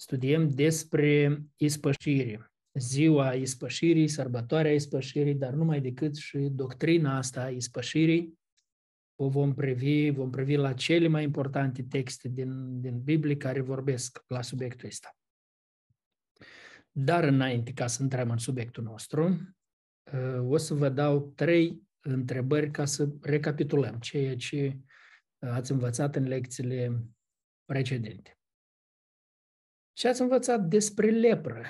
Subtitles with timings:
[0.00, 2.52] studiem despre ispășire.
[2.72, 8.38] Ziua ispășirii, sărbătoarea ispășirii, dar numai decât și doctrina asta a ispășirii.
[9.14, 14.24] O vom privi, vom privi la cele mai importante texte din, din Biblie care vorbesc
[14.26, 15.16] la subiectul ăsta.
[16.90, 19.54] Dar înainte ca să intrăm în subiectul nostru,
[20.40, 24.78] o să vă dau trei întrebări ca să recapitulăm ceea ce
[25.38, 27.04] ați învățat în lecțiile
[27.64, 28.39] precedente.
[30.00, 31.64] Ce ați învățat despre lepră?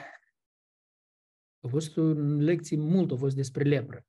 [1.61, 4.07] A fost în lecții mult, a fost despre lepră.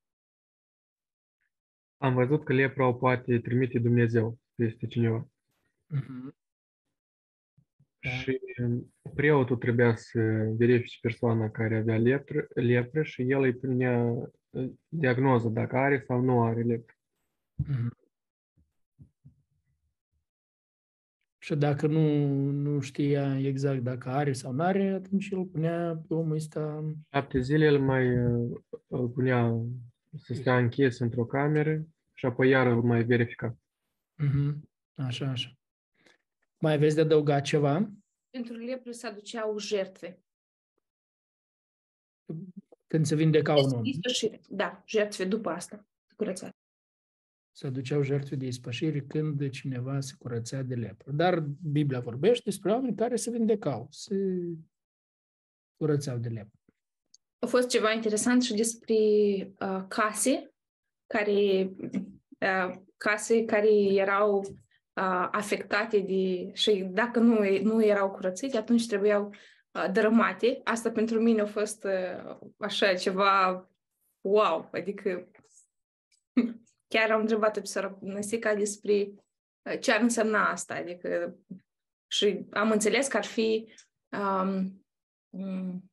[1.97, 5.29] Am văzut că lepra o poate trimite Dumnezeu peste cineva.
[5.95, 6.35] Uh-huh.
[7.99, 8.09] Da.
[8.09, 8.41] Și
[9.15, 10.19] preotul trebuia să
[10.57, 14.13] verifice persoana care avea lepră, lepră și el îi punea
[14.87, 16.95] diagnoză dacă are sau nu are lepră.
[17.63, 18.00] Uh-huh.
[21.43, 26.13] Și dacă nu, nu știa exact dacă are sau nu are, atunci îl punea pe
[26.13, 26.83] omul ăsta...
[27.09, 28.07] Șapte zile îl mai
[28.87, 29.61] îl punea
[30.17, 33.57] să stea închis într-o cameră și apoi iar îl mai verifica.
[34.23, 34.55] Uh-huh.
[34.93, 35.57] Așa, așa.
[36.59, 37.91] Mai aveți de adăugat ceva?
[38.29, 40.23] Pentru lepră se aduceau jertfe.
[42.87, 43.81] Când se vindecau un om.
[44.49, 46.55] Da, jertfe după asta, curățare
[47.51, 51.11] se aduceau jertfe de ispășire când cineva se curățea de lepră.
[51.11, 51.39] Dar
[51.71, 54.15] Biblia vorbește despre oameni care se vindecau, se
[55.75, 56.59] curățeau de lepră.
[57.39, 58.95] A fost ceva interesant și despre
[59.59, 60.53] uh, case
[61.07, 61.71] care,
[62.39, 66.51] uh, case care erau uh, afectate de...
[66.53, 70.61] și dacă nu, nu erau curățite, atunci trebuiau uh, dărâmate.
[70.63, 73.69] Asta pentru mine a fost uh, așa ceva
[74.21, 75.31] wow, adică
[76.91, 81.37] chiar am întrebat-o pe sora Năsica despre uh, ce ar însemna asta, adică
[82.07, 83.73] și am înțeles că ar fi
[84.09, 84.85] um,
[85.29, 85.91] um,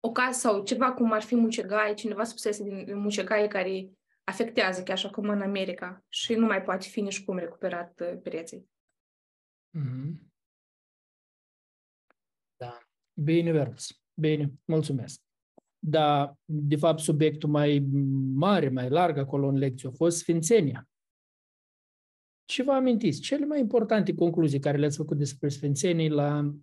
[0.00, 3.90] o casă sau ceva cum ar fi mucegai, cineva spusese din mucegai care
[4.24, 8.20] afectează, chiar așa cum în America, și nu mai poate fi nici cum recuperat uh,
[8.22, 8.70] pereții.
[9.78, 10.26] Mm-hmm.
[12.56, 12.78] Da.
[13.12, 14.02] Bine, Verus.
[14.14, 15.27] Bine, mulțumesc.
[15.78, 17.78] Dar, de fapt, subiectul mai
[18.34, 20.88] mare, mai larg acolo în lecție a fost Sfințenia.
[22.44, 23.20] Ce vă amintiți?
[23.20, 26.54] Cele mai importante concluzii care le-ați făcut despre Sfințenii la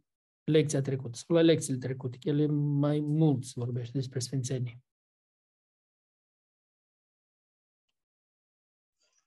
[0.44, 2.18] lecția trecută sau la lecțiile trecute?
[2.22, 4.84] Ele mai mult se vorbește despre Sfințenii.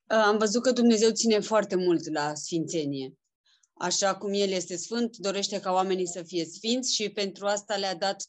[0.06, 3.15] Am văzut că Dumnezeu ține foarte mult la Sfințenie.
[3.72, 7.97] Așa cum El este Sfânt, dorește ca oamenii să fie sfinți și pentru asta le-a
[7.97, 8.26] dat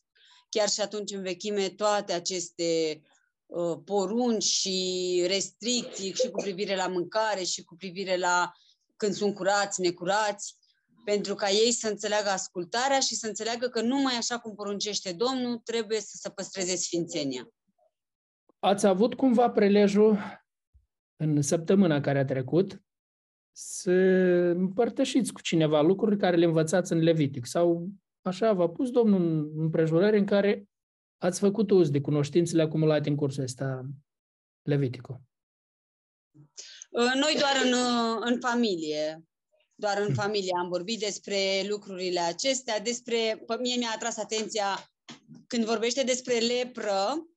[0.50, 3.02] chiar și atunci în vechime toate aceste
[3.46, 8.52] uh, porunci și restricții și cu privire la mâncare și cu privire la
[8.96, 10.58] când sunt curați, necurați,
[11.06, 15.58] pentru ca ei să înțeleagă ascultarea și să înțeleagă că numai așa cum poruncește Domnul
[15.58, 17.48] trebuie să se păstreze sfințenia.
[18.60, 20.18] Ați avut cumva prelejul
[21.16, 22.82] în săptămâna care a trecut
[23.52, 23.92] să
[24.56, 27.90] împărtășiți cu cineva lucruri care le învățați în Levitic sau
[28.22, 30.70] așa v-a pus Domnul în împrejurări în care
[31.18, 33.86] ați făcut uz de cunoștințele acumulate în cursul ăsta
[34.62, 35.22] Levitico.
[36.90, 39.24] Uh, noi doar în, uh, în familie,
[39.76, 40.14] doar în hmm.
[40.14, 44.92] familie am vorbit despre lucrurile acestea, despre, pe mie mi-a atras atenția
[45.48, 47.28] când vorbește despre lepră,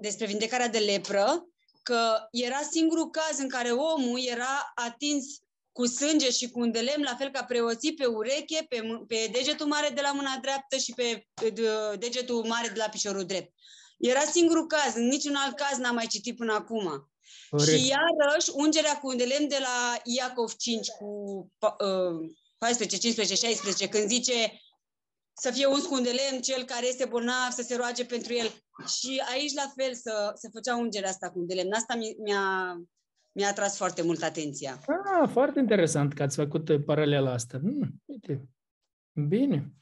[0.00, 1.48] despre vindecarea de lepră,
[1.82, 5.38] că era singurul caz în care omul era atins
[5.76, 9.28] cu sânge și cu un de lemn, la fel ca preoții pe ureche, pe, pe
[9.32, 11.52] degetul mare de la mâna dreaptă și pe, pe
[11.98, 13.52] degetul mare de la piciorul drept.
[13.98, 17.10] Era singurul caz, în niciun alt caz n-am mai citit până acum.
[17.50, 17.78] Corect.
[17.78, 21.06] Și iarăși, ungerea cu un de lemn de la Iacov 5 cu
[21.60, 24.60] uh, 14, 15, 16, când zice
[25.40, 28.32] să fie uns cu un de lemn, cel care este bolnav, să se roage pentru
[28.32, 28.52] el.
[28.98, 31.72] Și aici, la fel, să, să făcea ungerea asta cu un de lemn.
[31.72, 32.76] Asta mi-a,
[33.36, 34.80] mi-a atras foarte mult atenția.
[34.86, 37.58] Ah, foarte interesant că ați făcut paralela asta.
[37.58, 38.48] Hmm, uite,
[39.12, 39.72] bine.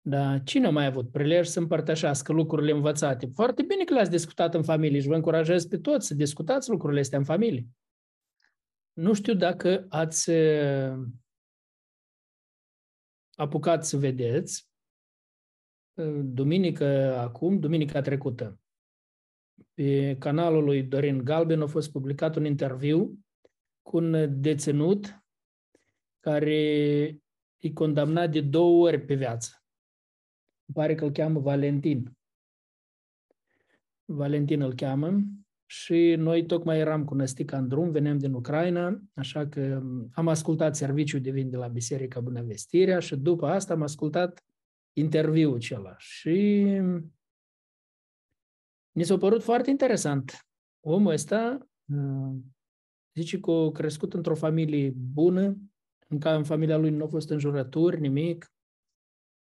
[0.00, 3.26] Dar cine a mai avut prilej să împărtășească lucrurile învățate?
[3.26, 7.00] Foarte bine că le-ați discutat în familie și vă încurajez pe toți să discutați lucrurile
[7.00, 7.66] astea în familie.
[8.92, 10.98] Nu știu dacă ați uh,
[13.34, 14.68] apucat să vedeți
[15.94, 18.58] uh, duminică acum, duminica trecută,
[19.74, 23.18] pe canalul lui Dorin Galben a fost publicat un interviu
[23.82, 25.24] cu un deținut
[26.20, 26.54] care
[27.58, 29.64] e condamnat de două ori pe viață.
[30.66, 32.12] Îmi pare că îl cheamă Valentin.
[34.04, 35.22] Valentin îl cheamă
[35.66, 39.82] și noi tocmai eram cu Năstica în drum, veneam din Ucraina, așa că
[40.12, 44.44] am ascultat serviciul divin de la Biserica Bunăvestirea și după asta am ascultat
[44.92, 46.66] interviul acela și
[48.96, 50.46] mi s-a părut foarte interesant.
[50.80, 52.36] Omul ăsta uh,
[53.14, 55.56] zice că a crescut într-o familie bună,
[56.08, 58.52] în care în familia lui nu au fost înjurături, nimic.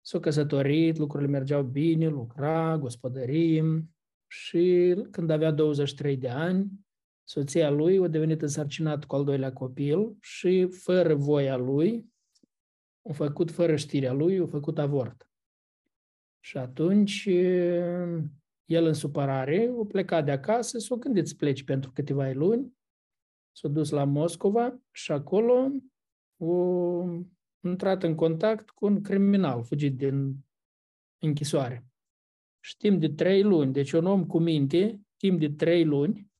[0.01, 3.85] S-a căsătorit, lucrurile mergeau bine, lucra, gospodărie
[4.27, 6.71] și când avea 23 de ani,
[7.25, 12.07] soția lui a devenit însărcinat cu al doilea copil și fără voia lui,
[13.09, 15.31] a făcut fără știrea lui, a făcut avort.
[16.41, 17.29] Și atunci
[18.71, 22.73] el în supărare a plecat de acasă, s-a gândit să pleci pentru câteva luni,
[23.53, 25.71] s-a dus la Moscova și acolo
[26.39, 30.37] a intrat în contact cu un criminal fugit din
[31.19, 31.85] închisoare.
[32.61, 36.31] Și timp de trei luni, deci un om cu minte, timp de trei luni,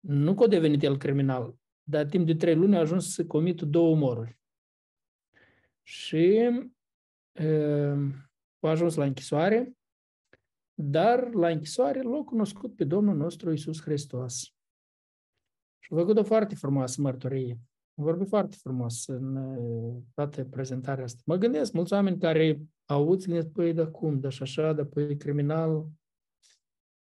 [0.00, 3.64] nu că a devenit el criminal, dar timp de trei luni a ajuns să comită
[3.64, 4.38] două omoruri.
[5.82, 6.70] Și e,
[8.60, 9.74] a ajuns la închisoare,
[10.82, 14.40] dar la închisoare l-a cunoscut pe Domnul nostru Isus Hristos.
[15.78, 17.58] Și a făcut o foarte frumoasă mărturie.
[17.94, 19.38] A vorbit foarte frumos în
[20.14, 21.22] toată prezentarea asta.
[21.26, 25.86] Mă gândesc, mulți oameni care auzi, gândesc, păi, de cum, de așa, de păi, criminal.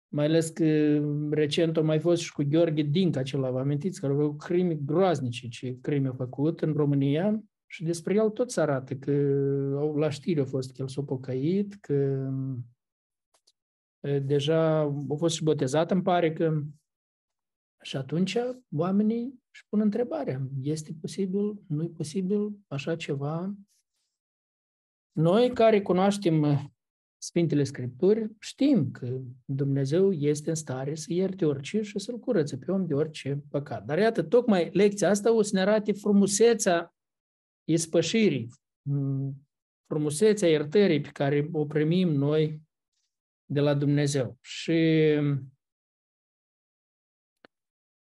[0.07, 4.13] Mai ales că recent a mai fost și cu Gheorghe Dinca, acela, vă amintiți, care
[4.13, 8.95] avea crime groaznice, ce crime a făcut în România și despre el tot se arată
[8.95, 9.11] că
[9.95, 12.29] la știri a fost că el s-a pocăit, că
[14.23, 16.61] deja a fost și botezat, îmi pare că
[17.83, 18.37] și atunci
[18.75, 23.55] oamenii își pun întrebarea, este posibil, nu e posibil așa ceva?
[25.11, 26.45] Noi care cunoaștem
[27.17, 32.71] Sfintele Scripturi, știm că Dumnezeu este în stare să ierte orice și să-l curățe pe
[32.71, 33.85] om de orice păcat.
[33.85, 36.95] Dar iată, tocmai lecția asta o să ne arate frumusețea
[37.63, 38.49] ispășirii,
[39.87, 42.61] frumusețea iertării pe care o primim noi
[43.45, 44.37] de la Dumnezeu.
[44.41, 45.19] Și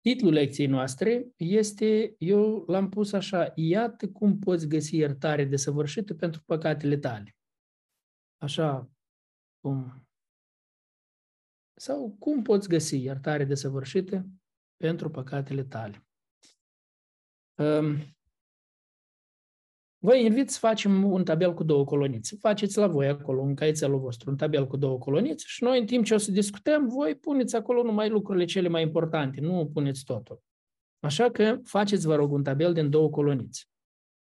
[0.00, 6.42] titlul lecției noastre este, eu l-am pus așa, iată cum poți găsi iertare desăvârșită pentru
[6.42, 7.36] păcatele tale.
[8.36, 8.90] Așa
[9.60, 10.08] cum.
[11.76, 14.26] Sau cum poți găsi iertare desăvârșită
[14.76, 16.06] pentru păcatele tale.
[17.58, 18.13] Um,
[20.04, 22.36] Vă invit să facem un tabel cu două colonițe.
[22.40, 25.86] Faceți la voi acolo, în caietelul vostru, un tabel cu două colonițe și noi, în
[25.86, 30.04] timp ce o să discutăm, voi puneți acolo numai lucrurile cele mai importante, nu puneți
[30.04, 30.42] totul.
[31.00, 33.62] Așa că faceți, vă rog, un tabel din două colonițe.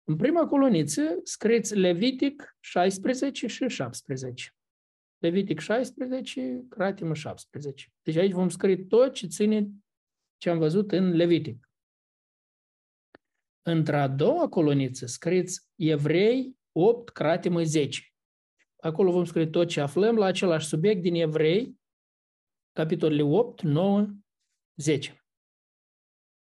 [0.05, 4.55] În prima coloniță scrieți Levitic 16 și 17.
[5.19, 7.93] Levitic 16, Cratimă 17.
[8.03, 9.69] Deci aici vom scrie tot ce ține
[10.37, 11.68] ce am văzut în Levitic.
[13.63, 18.01] Într-a doua coloniță scrieți Evrei 8, cratimă 10.
[18.77, 21.81] Acolo vom scrie tot ce aflăm la același subiect din Evrei,
[22.73, 24.07] capitolele 8, 9,
[24.75, 25.25] 10.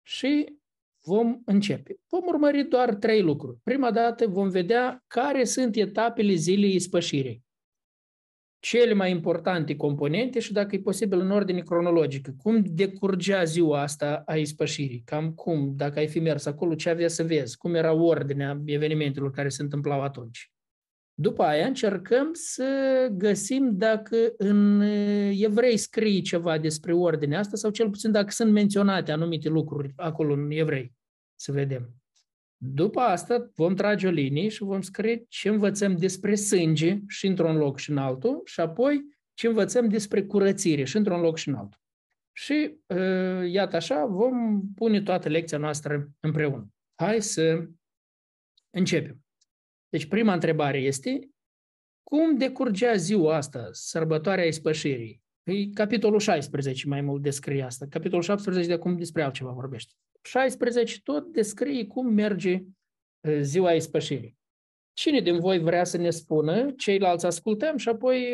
[0.02, 0.58] Și
[1.06, 2.00] vom începe.
[2.10, 3.58] Vom urmări doar trei lucruri.
[3.64, 7.46] Prima dată vom vedea care sunt etapele zilei ispășirii
[8.66, 12.34] cele mai importante componente și dacă e posibil în ordine cronologică.
[12.38, 15.02] Cum decurgea ziua asta a ispășirii?
[15.06, 15.74] Cam cum?
[15.76, 17.58] Dacă ai fi mers acolo, ce avea să vezi?
[17.58, 20.52] Cum era ordinea evenimentelor care se întâmplau atunci?
[21.14, 22.68] După aia încercăm să
[23.12, 24.82] găsim dacă în
[25.32, 30.34] evrei scrie ceva despre ordinea asta sau cel puțin dacă sunt menționate anumite lucruri acolo
[30.34, 30.94] în evrei.
[31.36, 32.03] Să vedem.
[32.66, 37.58] După asta vom trage o linie și vom scrie ce învățăm despre sânge și într-un
[37.58, 39.04] loc și în altul și apoi
[39.34, 41.80] ce învățăm despre curățire și într-un loc și în altul.
[42.32, 46.68] Și uh, iată așa, vom pune toată lecția noastră împreună.
[46.96, 47.68] Hai să
[48.70, 49.26] începem.
[49.90, 51.30] Deci prima întrebare este,
[52.04, 55.22] cum decurgea ziua asta, sărbătoarea ispășirii?
[55.44, 57.86] E capitolul 16 mai mult descrie asta.
[57.90, 59.94] Capitolul 17 de acum despre altceva vorbește.
[60.24, 62.64] 16 tot descrie cum merge
[63.42, 64.38] ziua ispășirii.
[64.94, 68.28] Cine din voi vrea să ne spună, ceilalți ascultăm și apoi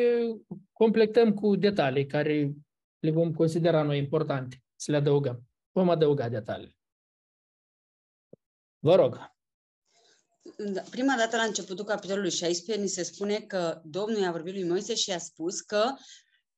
[0.72, 2.53] completăm cu detalii care
[3.00, 5.43] le vom considera noi importante să le adăugăm.
[5.72, 6.77] Vom adăuga detalii.
[8.79, 9.38] Vă rog.
[10.58, 14.67] Da, prima dată la începutul capitolului 16 ni se spune că Domnul i-a vorbit lui
[14.67, 15.84] Moise și a spus că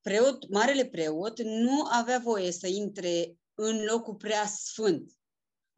[0.01, 5.11] preot, marele preot nu avea voie să intre în locul prea sfânt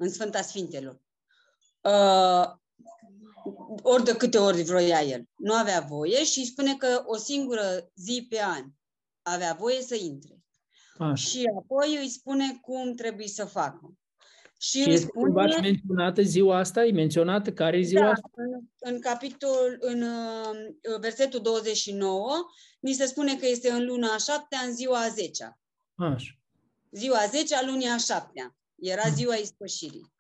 [0.03, 1.01] în Sfânta Sfintelor.
[1.81, 2.51] Uh,
[3.81, 5.23] ori de câte ori vroia el.
[5.35, 8.71] Nu avea voie și spune că o singură zi pe an
[9.21, 10.37] avea voie să intre.
[10.97, 11.15] Așa.
[11.15, 13.97] și apoi îi spune cum trebuie să facă.
[14.59, 16.83] Și, Și îi este cumva și spune, menționată ziua asta?
[16.85, 18.29] E menționată care e ziua da, asta?
[18.35, 22.33] în, în capitol, în uh, versetul 29,
[22.79, 25.59] ni se spune că este în luna a șaptea, în ziua a zecea.
[25.95, 26.31] Așa.
[26.91, 28.55] Ziua a zecea, lunii a șaptea.
[28.83, 29.15] Era Mm.
[29.15, 30.13] ziua ispășirii.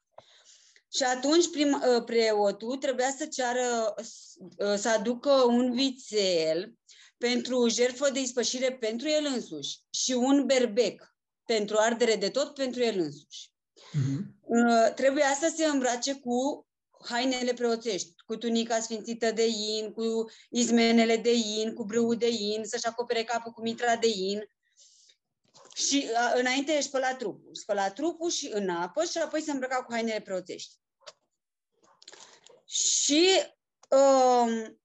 [0.93, 6.73] Și atunci prim, uh, preotul trebuia să ceară uh, să aducă un vițel
[7.17, 11.15] pentru jertfă de ispășire pentru el însuși și un berbec
[11.45, 13.51] pentru ardere de tot pentru el însuși.
[13.91, 14.35] Mhm.
[14.41, 16.67] Uh, trebuia să se îmbrace cu
[17.05, 20.03] hainele preoțești, cu tunica sfințită de in, cu
[20.49, 24.43] izmenele de in, cu brâul de in, să-și acopere capul cu mitra de in.
[25.75, 27.55] Și uh, înainte își spăla trupul.
[27.55, 30.73] Spăla trupul și în apă și apoi se îmbrăca cu hainele preoțești.
[32.65, 33.29] Și
[33.89, 34.81] um,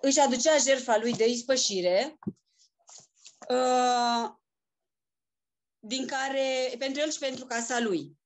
[0.00, 2.18] își aducea jertfa lui de ispășire,
[3.48, 4.30] uh,
[5.78, 8.18] din care, pentru el și pentru casa lui.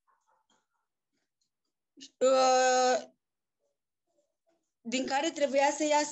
[2.18, 3.08] Uh,
[4.80, 6.02] din care trebuia să ia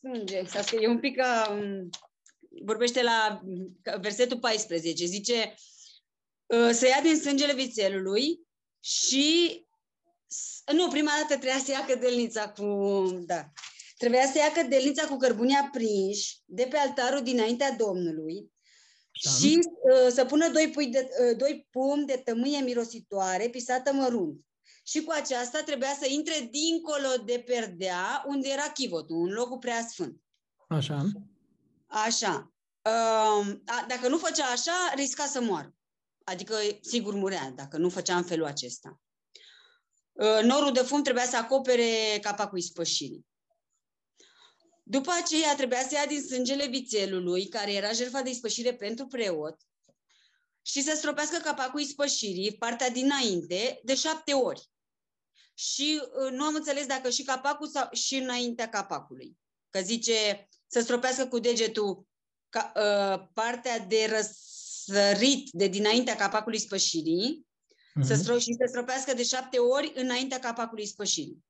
[0.00, 0.46] sânge.
[0.46, 1.48] Să că e un pic ca...
[1.50, 1.90] um,
[2.64, 3.42] Vorbește la
[3.82, 5.04] ca versetul 14.
[5.04, 5.54] Zice
[6.46, 8.40] uh, să ia din sângele vițelului
[8.80, 9.58] și...
[10.26, 12.64] s- Nu, prima dată trebuia să ia cădelnița cu...
[13.26, 13.52] Da.
[13.96, 18.52] Trebuia să ia cădelnița cu cărbuni aprinși de pe altarul dinaintea Domnului
[19.14, 19.30] Așa.
[19.38, 24.40] și uh, să pună doi, pui de, uh, doi pumni de tămâie mirositoare pisată mărunt.
[24.84, 29.86] Și cu aceasta trebuia să intre dincolo de perdea unde era chivotul, în locul prea
[29.90, 30.20] sfânt.
[30.68, 31.06] Așa.
[31.92, 32.52] Așa.
[32.82, 35.74] Uh, a, dacă nu făcea așa, risca să moară.
[36.24, 39.00] Adică, sigur, murea dacă nu făcea în felul acesta.
[40.12, 43.26] Uh, norul de fum trebuia să acopere capacul ispășirii.
[44.82, 49.56] După aceea trebuia să ia din sângele vițelului, care era jertfa de ispășire pentru preot,
[50.62, 54.70] și să stropească capacul ispășirii, partea dinainte, de șapte ori.
[55.54, 59.38] Și uh, nu am înțeles dacă și capacul sau și înaintea capacului.
[59.70, 62.06] Că zice să stropească cu degetul
[62.48, 67.46] ca, uh, partea de răsărit de dinaintea capacului spășirii
[68.02, 68.22] să Mhm.
[68.22, 71.44] stro- și să stropească de șapte ori înaintea capacului spășirii.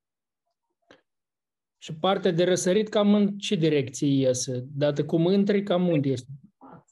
[1.78, 4.64] Și partea de răsărit cam în ce direcție iese?
[4.76, 6.26] Dată cum intri, cam unde este?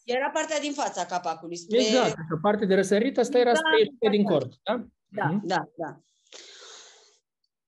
[0.05, 1.57] Era partea din fața capacului.
[1.57, 1.79] Spre...
[1.79, 2.07] Exact.
[2.07, 4.31] Așa, partea de răsărit, asta era Da, spre ieșirea din da.
[4.31, 4.87] cort, da?
[5.09, 5.47] Da, Mhm.
[5.47, 6.01] da, da.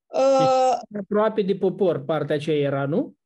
[0.06, 3.16] Uh, Aproape de popor, partea aceea era, nu?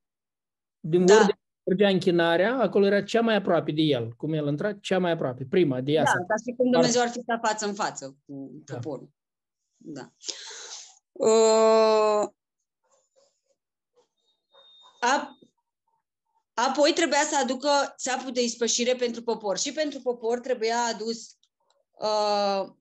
[0.89, 1.21] Din Da.
[1.21, 4.13] unde mergea închinarea, acolo era cea mai aproape de el.
[4.13, 6.25] Cum el intra, cea mai aproape, prima, de da, iasă.
[6.29, 8.75] ca și cum Dumnezeu ar fi stat față în față cu Da.
[8.75, 9.09] poporul.
[9.77, 10.13] Da.
[11.13, 12.29] Uh,
[15.01, 15.39] a,
[16.55, 19.59] apoi trebuia să aducă țapul de ispășire pentru popor.
[19.59, 21.37] Și pentru popor trebuia adus
[21.99, 22.73] uh,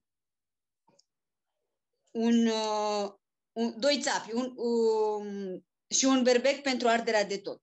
[2.12, 3.14] un, uh,
[3.52, 7.62] un, doi țapi un, um, și un berbec pentru arderea de tot.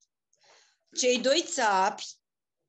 [0.97, 2.05] Cei doi țapi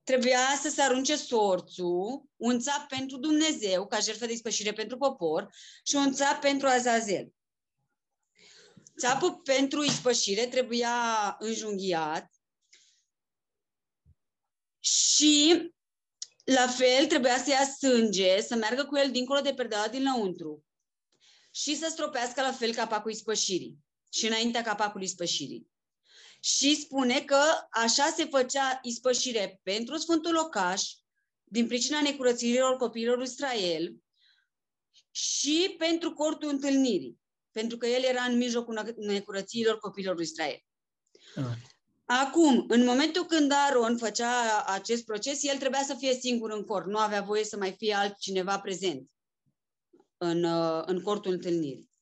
[0.04, 5.50] trebuia să se arunce sorțul, un țap pentru Dumnezeu, ca jertfă de ispășire pentru popor,
[5.84, 7.34] și un țap pentru Azazel.
[9.00, 12.32] Țapul pentru ispășire trebuia înjunghiat
[14.80, 15.72] și
[16.44, 20.66] la fel trebuia să ia sânge, să meargă cu el dincolo de perdeaua dinăuntru
[21.52, 23.78] și să stropească la fel capacul ispășirii
[24.10, 25.73] și înaintea capacului ispășirii.
[26.44, 30.84] Și spune că așa se făcea ispășire pentru Sfântul Locaș,
[31.44, 33.96] din pricina necurățirilor copiilor lui Israel,
[35.12, 37.20] și pentru cortul întâlnirii,
[37.52, 40.64] pentru că el era în mijlocul necurățiilor copiilor lui Israel.
[41.36, 41.58] Ah.
[42.06, 46.86] Acum, în momentul când Aron făcea acest proces, el trebuia să fie singur în cort,
[46.86, 49.10] nu avea voie să mai fie altcineva prezent
[50.18, 51.93] în, uh, în cortul întâlnirii.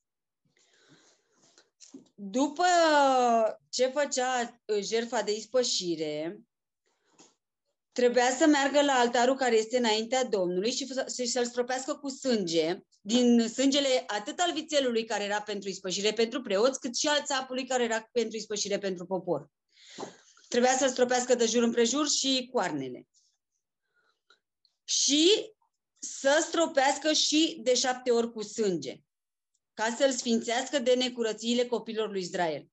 [2.24, 2.64] După
[3.70, 6.40] ce făcea uh, jertfa de ispășire,
[7.92, 12.08] trebuia să meargă la altarul care este înaintea Domnului și să- și să-l stropească cu
[12.08, 17.22] sânge, din sângele atât al vițelului care era pentru ispășire pentru preoți, cât și al
[17.24, 19.50] țapului care era pentru ispășire pentru popor.
[20.48, 23.08] Trebuia să-l stropească de jur împrejur și coarnele.
[24.84, 25.52] Și
[25.98, 29.00] să stropească și de șapte ori cu sânge,
[29.82, 32.66] ca să-l sfințească de necurățiile copilor lui Israel.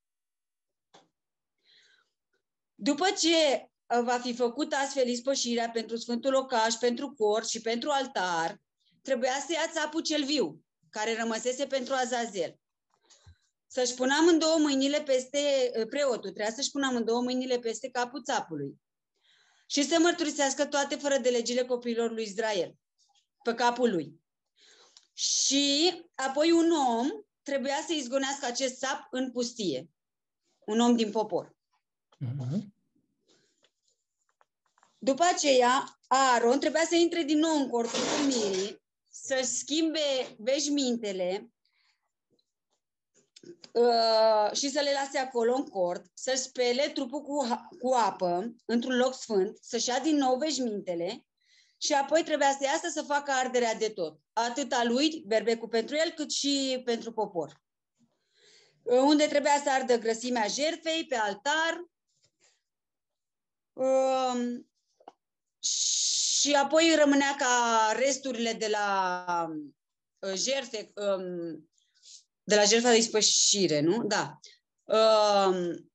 [2.75, 7.89] După ce uh, va fi făcut astfel ispășirea pentru Sfântul Locaș, pentru cort și pentru
[7.89, 8.61] altar,
[9.01, 12.59] trebuia să ia țapul cel viu, care rămăsese pentru Azazel.
[13.67, 18.81] Să-și pună amândouă mâinile peste uh, preotul, trebuia să-și pună amândouă mâinile peste capul țapului.
[19.67, 22.75] și să mărturisească toate fără de legile copiilor lui Israel
[23.43, 24.18] pe capul lui.
[25.19, 27.07] Și apoi un om
[27.41, 29.89] trebuia să izgonească acest sap în pustie.
[30.65, 31.55] Un om din popor.
[32.25, 32.59] Uh-huh.
[34.97, 41.51] După aceea, Aaron trebuia să intre din nou în cortul cu Miri, să schimbe veșmintele
[43.73, 47.47] uh, și să le lase acolo în cort, să spele trupul cu,
[47.79, 51.23] cu apă într-un loc sfânt, să-și ia din nou veșmintele
[51.81, 54.19] și apoi trebuia să iasă să facă arderea de tot.
[54.33, 57.61] Atât a lui, berbecul pentru el, cât și pentru popor.
[58.81, 61.89] Uh, unde trebuia să ardă grăsimea jertfei pe altar,
[63.73, 64.69] um,
[66.39, 69.25] și apoi rămânea ca resturile de la
[70.19, 71.69] uh, jertfe, um,
[72.43, 74.03] de la jertfa de ispășire, nu?
[74.03, 74.39] Da.
[74.83, 75.91] Um,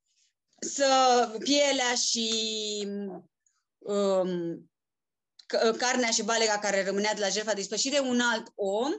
[0.59, 2.29] să pielea și
[3.79, 4.71] um,
[5.77, 8.93] carnea și balega care rămânea de la jertfa de ispășire, un alt om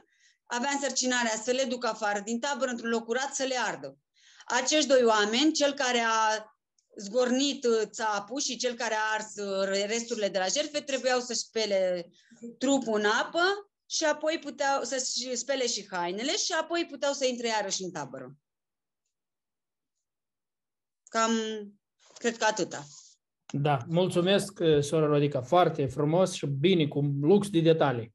[0.46, 3.98] avea însărcinarea să le ducă afară din tabără într-un loc curat să le ardă.
[4.44, 6.54] Acești doi oameni, cel care a
[6.96, 11.34] zgornit uh, țapul și cel care a ars uh, resturile de la jertfe trebuiau să
[11.34, 12.10] spele
[12.58, 14.98] trupul în apă și apoi puteau să
[15.34, 18.36] spele și hainele și apoi puteau să intre iarăși în tabără.
[21.08, 21.32] Cam,
[22.18, 22.86] cred că atâta.
[23.52, 28.14] Da, mulțumesc, uh, sora Rodica, foarte frumos și bine, cu lux de detalii.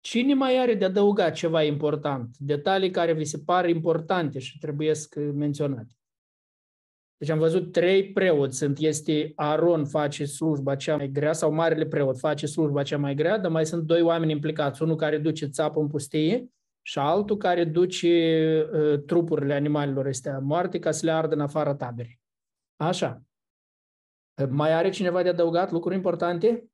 [0.00, 2.36] Cine mai are de adăugat ceva important?
[2.38, 5.96] Detalii care vi se par importante și trebuie să menționate.
[7.16, 8.78] Deci am văzut trei preoți sunt.
[8.78, 13.38] Este Aron face slujba cea mai grea sau marele preot face slujba cea mai grea,
[13.38, 14.82] dar mai sunt doi oameni implicați.
[14.82, 16.48] Unul care duce țapă în pustie
[16.82, 21.74] și altul care duce uh, trupurile animalelor astea moarte ca să le ardă în afara
[21.74, 22.20] taberei.
[22.76, 23.22] Așa.
[24.50, 26.70] Mai are cineva de adăugat lucruri importante?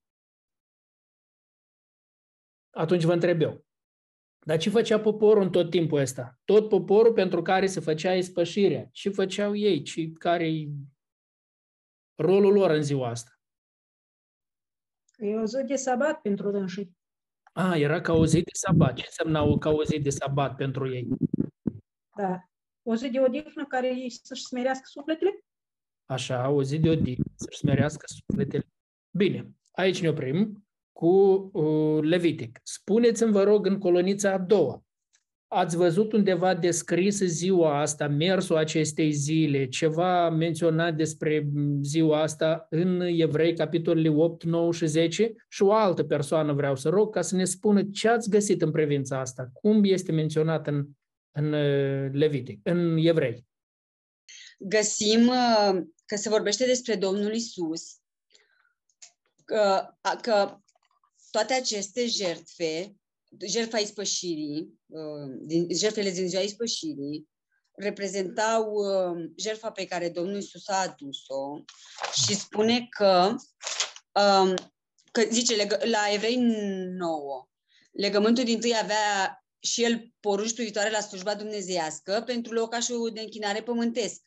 [2.71, 3.67] Atunci vă întreb eu.
[4.39, 6.39] Dar ce făcea poporul în tot timpul ăsta?
[6.45, 8.89] Tot poporul pentru care se făcea ispășirea.
[8.93, 9.83] Ce făceau ei?
[9.83, 10.69] Ce, care
[12.15, 13.31] rolul lor în ziua asta?
[15.17, 16.97] E o zi de sabat pentru dânsii.
[17.53, 18.95] A, era ca o zi de sabat.
[18.95, 21.09] Ce însemna o, ca o zi de sabat pentru ei?
[22.17, 22.43] Da.
[22.83, 25.45] O zi de odihnă care ei să-și smerească sufletele?
[26.09, 28.67] Așa, o zi de odihnă, să-și smerească sufletele.
[29.11, 31.07] Bine, aici ne oprim cu
[31.53, 32.61] uh, Levitic.
[32.63, 34.83] Spuneți-mi, vă rog, în colonița a doua,
[35.49, 41.49] ați văzut undeva descris ziua asta, mersul acestei zile, ceva menționat despre
[41.83, 46.89] ziua asta în Evrei, capitolele 8, 9 și 10 și o altă persoană vreau să
[46.89, 50.87] rog ca să ne spună ce ați găsit în privința asta, cum este menționat în,
[51.31, 53.47] în uh, Levitic, în Evrei.
[54.59, 57.97] Găsim uh, că se vorbește despre Domnul Isus,
[59.45, 59.89] că,
[60.21, 60.59] că
[61.31, 62.97] toate aceste jertfe,
[63.47, 67.29] jertfa ispășirii, uh, din, jertfele din ziua ispășirii,
[67.75, 71.65] reprezentau uh, jertfa pe care Domnul Isus a adus-o
[72.25, 73.35] și spune că,
[74.13, 74.55] um,
[75.13, 77.49] că zice la Evrei 9,
[77.93, 83.63] legământul din tâi avea și el porunci privitoare la slujba dumnezeiască pentru locașul de închinare
[83.63, 84.21] pământesc.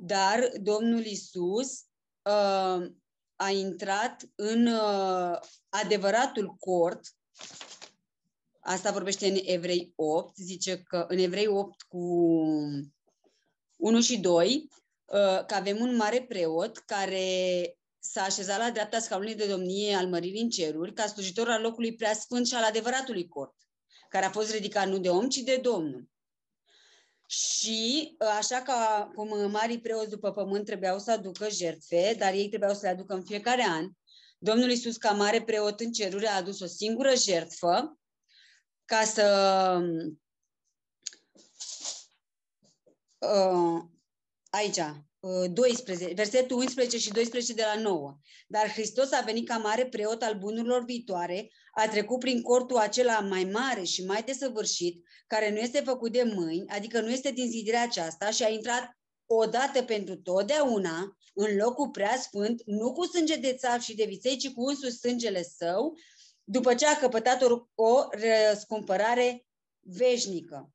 [0.00, 1.84] Dar Domnul Isus
[2.22, 2.86] uh,
[3.36, 7.00] a intrat în uh, adevăratul cort,
[8.60, 11.98] asta vorbește în Evrei 8, zice că în Evrei 8 cu
[13.76, 14.68] 1 și 2,
[15.04, 20.08] uh, că avem un mare preot care s-a așezat la dreapta scaunului de domnie al
[20.08, 23.54] măririi în ceruri, ca slujitor al locului preasfânt și al adevăratului cort,
[24.08, 26.08] care a fost ridicat nu de om, ci de Domnul.
[27.30, 32.48] Și ă, așa ca cum marii preoți după pământ trebuiau să aducă jertfe, dar ei
[32.48, 33.90] trebuiau să le aducă în fiecare an,
[34.38, 37.98] Domnul Iisus, ca mare preot în ceruri, a adus o singură jertfă
[38.84, 39.80] ca să
[43.18, 43.82] uh,
[44.50, 44.80] aici,
[45.20, 48.18] 12, versetul 11 și 12 de la 9.
[48.46, 53.20] Dar Hristos a venit ca mare preot al bunurilor viitoare, a trecut prin cortul acela
[53.20, 57.50] mai mare și mai desăvârșit, care nu este făcut de mâini, adică nu este din
[57.50, 63.36] zidirea aceasta și a intrat odată pentru totdeauna în locul prea sfânt, nu cu sânge
[63.36, 65.94] de țap și de viței, ci cu însuși sângele său,
[66.44, 69.46] după ce a căpătat o, o răscumpărare
[69.80, 70.72] veșnică.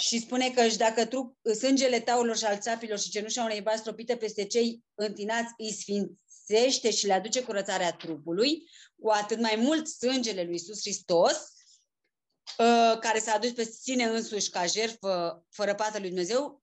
[0.00, 3.78] Și spune că și dacă trup, sângele taurilor și al țapilor și cenușa unei basi
[3.78, 8.62] stropite peste cei întinați îi sfințește și le aduce curățarea trupului,
[9.00, 11.52] cu atât mai mult sângele lui Iisus Hristos,
[12.58, 16.62] ă, care s-a adus pe sine însuși ca jertfă fără pată lui Dumnezeu,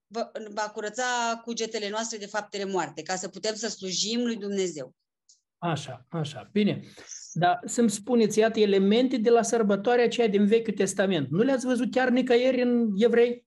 [0.53, 4.95] va curăța cugetele noastre de faptele moarte, ca să putem să slujim lui Dumnezeu.
[5.57, 6.93] Așa, așa, bine.
[7.33, 11.29] Dar să-mi spuneți, iată, elemente de la sărbătoarea aceea din Vechiul Testament.
[11.29, 13.45] Nu le-ați văzut chiar nicăieri în evrei?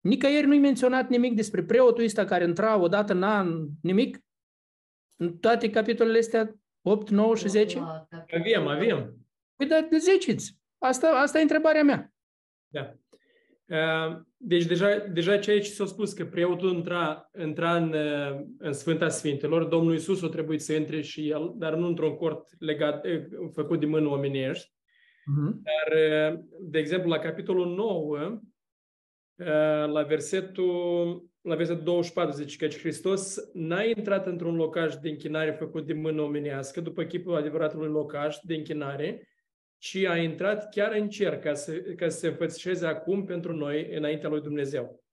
[0.00, 4.24] Nicăieri nu-i menționat nimic despre preotul ăsta care intra odată în an, nimic?
[5.16, 7.78] În toate capitolele astea, 8, 9 și 10?
[7.78, 9.16] Avem, avem.
[9.56, 10.58] Păi dar ziceți.
[10.78, 12.14] Asta, asta e întrebarea mea.
[12.68, 12.96] Da.
[13.68, 18.72] Uh, deci deja, deja ceea ce s-a spus că preotul intra, intra în, uh, în
[18.72, 23.06] Sfânta Sfintelor, Domnul Iisus a trebuit să intre și el, dar nu într-un cort legat,
[23.06, 24.70] uh, făcut de mână omenești.
[24.70, 25.52] Uh-huh.
[25.62, 25.98] Dar,
[26.60, 28.40] de exemplu, la capitolul 9,
[29.86, 35.86] la versetul, la versetul 24, zice că Hristos n-a intrat într-un locaș de închinare făcut
[35.86, 39.28] de mână omenească, după chipul adevăratului locaș de închinare,
[39.86, 43.94] ci a intrat chiar în cer ca să, ca să se înfățișeze acum pentru noi
[43.94, 45.04] înaintea lui Dumnezeu.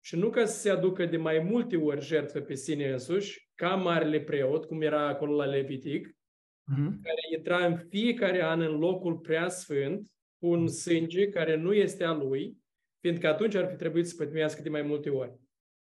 [0.00, 3.74] Și nu ca să se aducă de mai multe ori jertfă pe sine însuși, ca
[3.74, 6.90] marele preot, cum era acolo la Levitic, uh-huh.
[7.02, 12.12] care intra în fiecare an în locul prea sfânt, un sânge care nu este a
[12.12, 12.56] lui,
[13.00, 15.32] fiindcă atunci ar fi trebuit să pătimească de mai multe ori.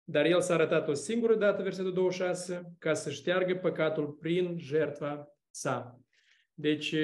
[0.04, 5.36] Dar el s-a arătat o singură dată, versetul 26, ca să șteargă păcatul prin jertfa
[5.50, 6.03] sa.
[6.54, 6.94] Deci,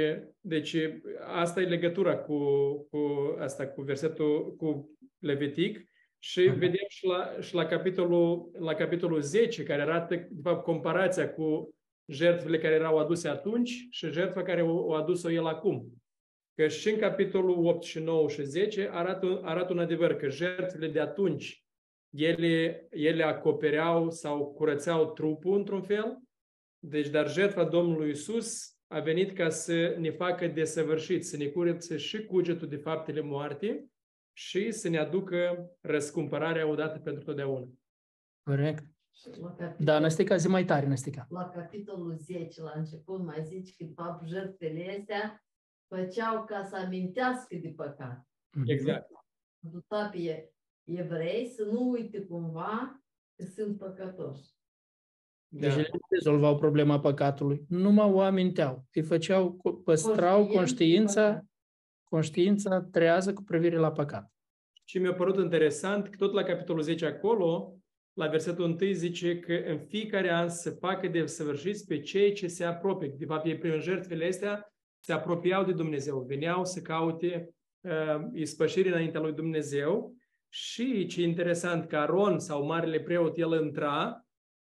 [0.41, 0.77] deci
[1.27, 2.39] asta e legătura cu,
[2.91, 2.99] cu
[3.39, 6.59] asta, cu versetul, cu Levitic și uh-huh.
[6.59, 11.75] vedem și la, și la, capitolul, la capitolul 10, care arată, de fapt, comparația cu
[12.07, 16.03] jertfele care erau aduse atunci și jertfa care o, o adus-o el acum.
[16.55, 20.89] Că și în capitolul 8 și 9 și 10 arată, arată un adevăr că jertfele
[20.89, 21.65] de atunci
[22.11, 26.19] ele, ele acopereau sau curățeau trupul într-un fel,
[26.79, 31.97] deci dar jertfa Domnului Isus a venit ca să ne facă desăvârșit, să ne curățe
[31.97, 33.91] și cugetul de faptele moarte
[34.33, 37.69] și să ne aducă răscumpărarea odată pentru totdeauna.
[38.43, 38.85] Corect.
[39.79, 41.27] Da, Năstica, zi mai tare, Năstica.
[41.29, 45.45] La capitolul 10, la început, mai zici că, de fapt, jertfele astea
[45.87, 48.29] făceau ca să amintească de păcat.
[48.57, 48.69] Mhm.
[48.69, 49.11] Exact.
[49.67, 50.53] Aduta pe
[50.85, 53.03] evrei să nu uite cumva
[53.37, 54.59] că sunt păcătoși.
[55.53, 55.77] Deci da.
[55.77, 58.85] nu rezolvau problema păcatului, numai o aminteau.
[58.93, 61.45] Îi făceau, păstrau conștiința,
[62.05, 64.33] conștiința trează cu privire la păcat.
[64.85, 67.75] Și mi-a părut interesant că tot la capitolul 10 acolo,
[68.13, 72.47] la versetul 1 zice că în fiecare an se facă de săvârșiți pe cei ce
[72.47, 73.15] se apropie.
[73.19, 78.89] De fapt, ei prin jertfele astea se apropiau de Dumnezeu, veneau să caute uh, ispășiri
[78.89, 80.15] înaintea lui Dumnezeu
[80.49, 84.25] și ce interesant că Aron sau Marele Preot, el intra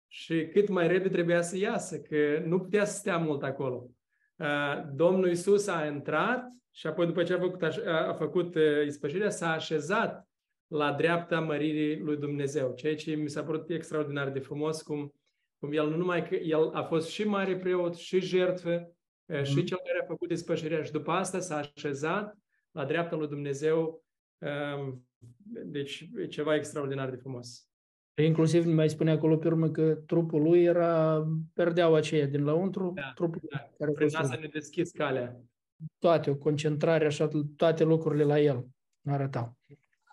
[0.08, 3.89] și cât mai repede trebuia să iasă, că nu putea să stea mult acolo.
[4.93, 7.78] Domnul Isus a intrat și apoi după ce a făcut, aș
[8.17, 10.28] făcut ispășirea, s-a așezat
[10.67, 15.13] la dreapta măririi lui Dumnezeu, ceea ce mi s-a părut extraordinar de frumos, cum,
[15.60, 18.91] cum el nu numai că el a fost și mare preot, și jertfă,
[19.26, 19.43] mm.
[19.43, 22.38] și cel care a făcut ispășirea și după asta s-a așezat
[22.72, 24.04] la dreapta lui Dumnezeu,
[25.65, 27.70] deci ceva extraordinar de frumos.
[28.23, 33.12] Inclusiv mai spune acolo pe urmă că trupul lui era perdeaua aceea din lăuntru, da,
[33.15, 33.69] trupul da.
[33.77, 35.41] care Prin asta ne deschis calea.
[35.97, 38.67] Toate, o concentrare așa, toate lucrurile la el
[39.06, 39.58] arătau.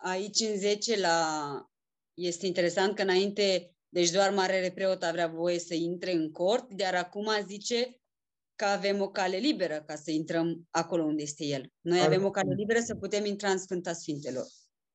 [0.03, 1.27] Aici în 10 la...
[2.15, 6.95] este interesant că înainte, deci doar Marele Preot avea voie să intre în cort, dar
[6.95, 8.01] acum zice
[8.55, 11.73] că avem o cale liberă ca să intrăm acolo unde este el.
[11.81, 14.45] Noi avem o cale liberă să putem intra în Sfânta Sfintelor.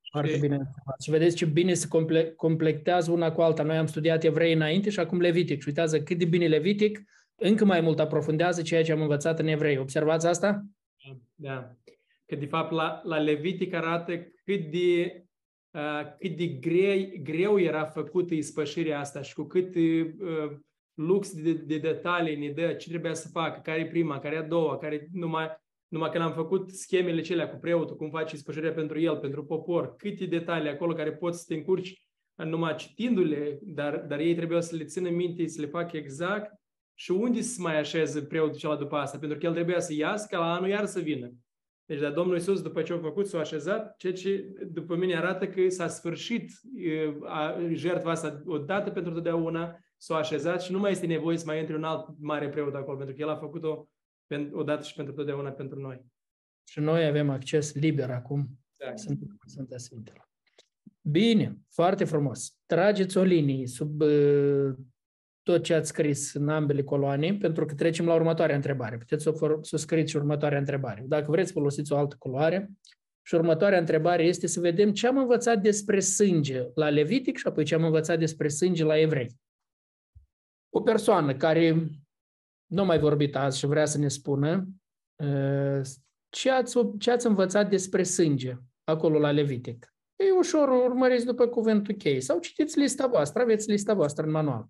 [0.09, 0.69] Foarte bine.
[1.01, 3.63] Și vedeți ce bine se comple- completează una cu alta.
[3.63, 5.61] Noi am studiat evrei înainte și acum Levitic.
[5.61, 7.01] Și uitați cât de bine Levitic
[7.35, 9.77] încă mai mult aprofundează ceea ce am învățat în evrei.
[9.77, 10.65] Observați asta?
[11.35, 11.75] Da.
[12.25, 14.13] Că de fapt la, la Levitic arată
[14.45, 15.23] cât de,
[15.71, 20.51] uh, cât de greu, greu era făcută ispășirea asta și cu cât uh,
[20.93, 24.37] lux de, de detalii ne dă ce trebuia să facă, care e prima, care e
[24.37, 25.47] a doua, care numai
[25.89, 29.95] numai că l-am făcut schemele celea cu preotul, cum faci spășirea pentru el, pentru popor,
[29.95, 32.04] câte detalii acolo care poți să te încurci
[32.36, 36.54] numai citindu-le, dar, dar ei trebuie să le țină minte, să le facă exact
[36.93, 40.28] și unde să mai așeze preotul cela după asta, pentru că el trebuia să iasă
[40.30, 41.32] ca la anul iar să vină.
[41.86, 45.47] Deci, dar Domnul Iisus, după ce a făcut, s-a așezat, ceea ce după mine arată
[45.47, 46.52] că s-a sfârșit
[47.23, 51.60] a, jertfa asta odată pentru totdeauna, s-a așezat și nu mai este nevoie să mai
[51.60, 53.88] intre un alt mare preot acolo, pentru că el a făcut-o
[54.51, 56.05] odată și pentru totdeauna pentru noi.
[56.63, 58.49] Și noi avem acces liber acum.
[58.77, 58.99] Exact.
[58.99, 60.29] Sunt Sfânta Sfintelor.
[61.01, 62.57] Bine, foarte frumos.
[62.65, 64.73] Trageți o linie sub uh,
[65.43, 68.97] tot ce ați scris în ambele coloane, pentru că trecem la următoarea întrebare.
[68.97, 71.03] Puteți să, să scrieți și următoarea întrebare.
[71.07, 72.69] Dacă vreți, folosiți o altă culoare.
[73.21, 77.63] Și următoarea întrebare este să vedem ce am învățat despre sânge la Levitic și apoi
[77.63, 79.27] ce am învățat despre sânge la evrei.
[80.69, 81.89] O persoană care
[82.69, 84.67] nu a mai vorbit azi și vrea să ne spună
[85.23, 85.82] uh,
[86.29, 89.93] ce ați, ce ați învățat despre sânge acolo la Levitic.
[90.15, 94.67] E ușor, urmăriți după cuvântul cheie sau citiți lista voastră, aveți lista voastră în manual.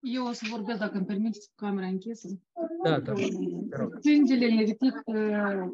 [0.00, 2.28] Eu o să vorbesc, dacă îmi permiteți, cu camera închisă.
[2.84, 3.12] Da, da.
[4.00, 5.02] Sângele Levitic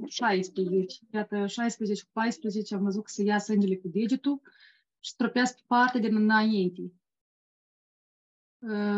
[0.06, 0.98] 16.
[1.10, 4.40] Iată, 16 cu 14 am văzut că se ia sângele cu degetul
[5.00, 6.92] și stropească partea din înainte.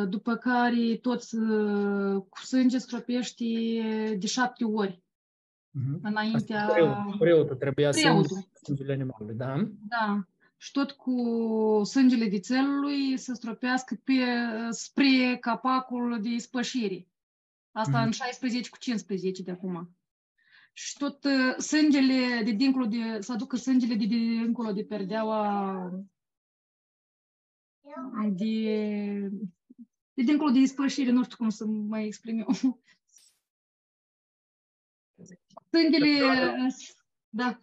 [0.09, 1.23] După care tot
[2.29, 3.45] cu sânge stropește
[4.19, 5.03] de șapte ori.
[5.71, 6.01] Mhm.
[6.03, 6.67] Înaintea...
[6.73, 8.49] Preotul, preotul trebuia să Preotul.
[8.63, 9.69] sângele animalului, da?
[9.89, 10.27] Da.
[10.57, 11.15] Și tot cu
[11.85, 14.13] sângele de țelului să stropească pe,
[14.71, 17.09] spre capacul de spășire.
[17.73, 18.07] Asta Mhm.
[18.07, 19.97] în 16 cu 15 de acum.
[20.73, 25.91] Și tot uh, sângele de dincolo de, să aducă sângele de dincolo de perdeaua
[28.31, 29.31] de,
[30.19, 32.81] de dincolo de ispășire, nu știu cum să mai exprim eu.
[35.71, 36.21] Sângele,
[37.29, 37.63] da,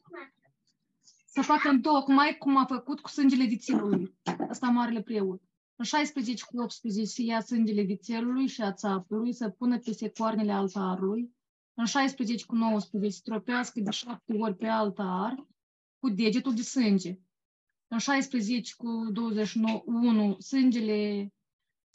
[1.26, 4.18] să facă în două, cum, ai, cum a făcut cu sângele de țelului.
[4.50, 5.42] Asta marele preot.
[5.76, 10.10] În 16 cu 18 să ia sângele de țelului și a țapului, să pună peste
[10.10, 11.36] coarnele altarului.
[11.74, 15.48] În 16 cu 19 să tropească de șapte ori pe altar
[16.00, 17.20] cu degetul de sânge.
[17.88, 21.30] În 16 cu 21 sângele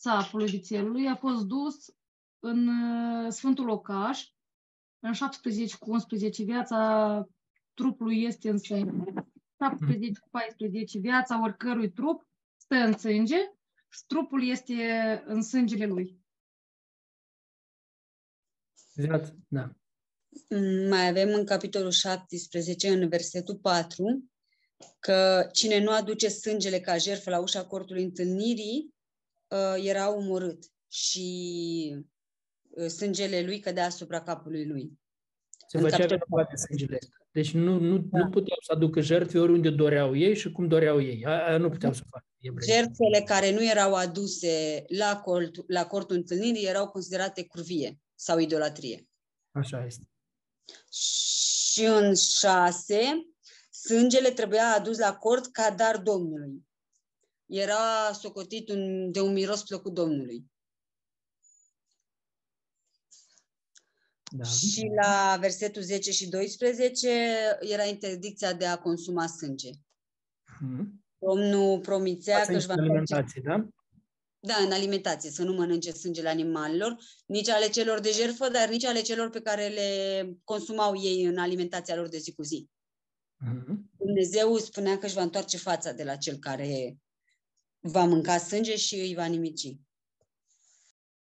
[0.01, 1.95] țapului de țelului a fost dus
[2.39, 4.29] în uh, Sfântul Locaș.
[4.99, 7.29] În 17 cu 11 viața
[7.75, 8.91] trupului este în sânge.
[9.59, 13.37] 17 cu 14 viața oricărui trup stă în sânge
[13.89, 14.75] și trupul este
[15.27, 16.19] în sângele lui.
[18.95, 19.75] Viață, da.
[20.49, 24.31] Mm, Mai avem în capitolul 17, în versetul 4,
[24.99, 29.00] că cine nu aduce sângele ca jertfă la ușa cortului întâlnirii uh,
[29.77, 31.97] era omorât și
[32.69, 34.99] uh, sângele lui cădea asupra capului lui.
[35.69, 37.15] Se În făcea capitolul vinovat de sângele ăsta.
[37.33, 41.25] Deci nu, nu, nu puteau să aducă jertfe oriunde doreau ei și cum doreau ei.
[41.25, 42.69] Aia aia nu puteau să facă evrei.
[42.69, 49.09] Jertfele care nu erau aduse la, cort, la cortul întâlnirii erau considerate curvie sau idolatrie.
[49.53, 50.03] Așa este.
[51.73, 53.01] Și în șase,
[53.71, 56.69] sângele trebuia adus la cort ca dar Domnului.
[57.51, 60.45] Era socotit un, de un miros plăcut Domnului.
[64.33, 64.45] Da.
[64.45, 67.09] Și la versetul 10 și 12
[67.61, 69.71] era interdicția de a consuma sânge.
[70.61, 71.05] Mhm.
[71.19, 73.69] Domnul promițea Asta că își va în întoarce alimentație, da?
[74.43, 78.85] Da, în alimentație, să nu mănânce sângele animalelor, nici ale celor de jertfă, dar nici
[78.85, 82.69] ale celor pe care le consumau ei în alimentația lor de zi cu zi.
[83.37, 83.91] Mhm.
[83.97, 86.99] Dumnezeu spunea că își va întoarce fața de la cel care
[87.81, 89.77] va mânca sânge și îi va nimici.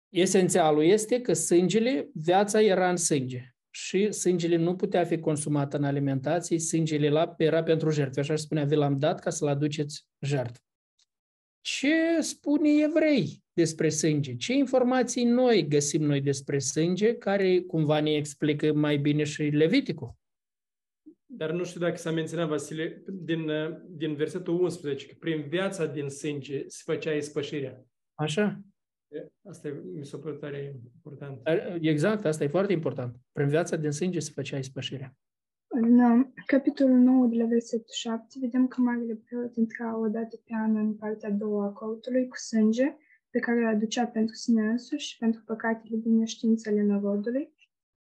[0.09, 5.85] Esențialul este că sângele, viața era în sânge și sângele nu putea fi consumat în
[5.85, 8.21] alimentație, sângele la, era pentru jertfe.
[8.21, 10.63] Așa își spunea, vi l-am dat ca să-l aduceți jertfă.
[11.61, 14.37] Ce spune evrei despre sânge?
[14.37, 20.17] Ce informații noi găsim noi despre sânge, care cumva ne explică mai bine și Leviticul?
[21.43, 25.87] Dar nu știu dacă s-a menționat, Vasile, din, uh, din versetul 11, că prin viața
[25.87, 27.85] din sânge se făcea ispășirea.
[28.15, 28.61] Așa?
[29.49, 31.41] Asta e, mi s-a părut tare important.
[31.81, 33.17] Exact, asta e foarte important.
[33.33, 35.17] Prin viața din sânge se făcea ispășirea.
[35.67, 40.37] În uh, capitolul 9 de la versetul 7 vedem că Marele Preot intra o dată
[40.37, 42.97] pe an în partea a doua a cortului cu sânge
[43.31, 47.53] pe care îl aducea pentru sine însuși și pentru păcatele din neștiință ale norodului.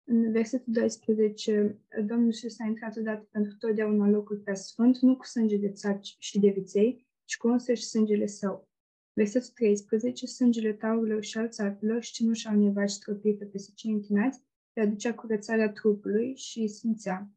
[0.03, 5.15] În versetul 12, Domnul Iisus a intrat odată pentru totdeauna în locul prea sfânt, nu
[5.17, 8.69] cu sânge de țaci și de viței, ci cu însăși sângele său.
[9.13, 14.41] Versetul 13, sângele taurilor și al țapilor și cenușa unei vaci stropite peste cei închinați,
[14.73, 17.29] le aducea curățarea trupului și îi sfințea.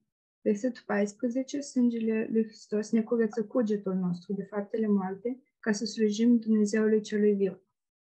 [0.43, 6.39] Versetul 14, sângele lui Hristos ne curăță cugetul nostru de faptele moarte, ca să slujim
[6.39, 7.63] Dumnezeului celui viu.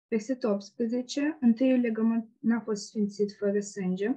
[0.09, 4.17] Versetul 18, întâiul legământ n-a fost sfințit fără sânge.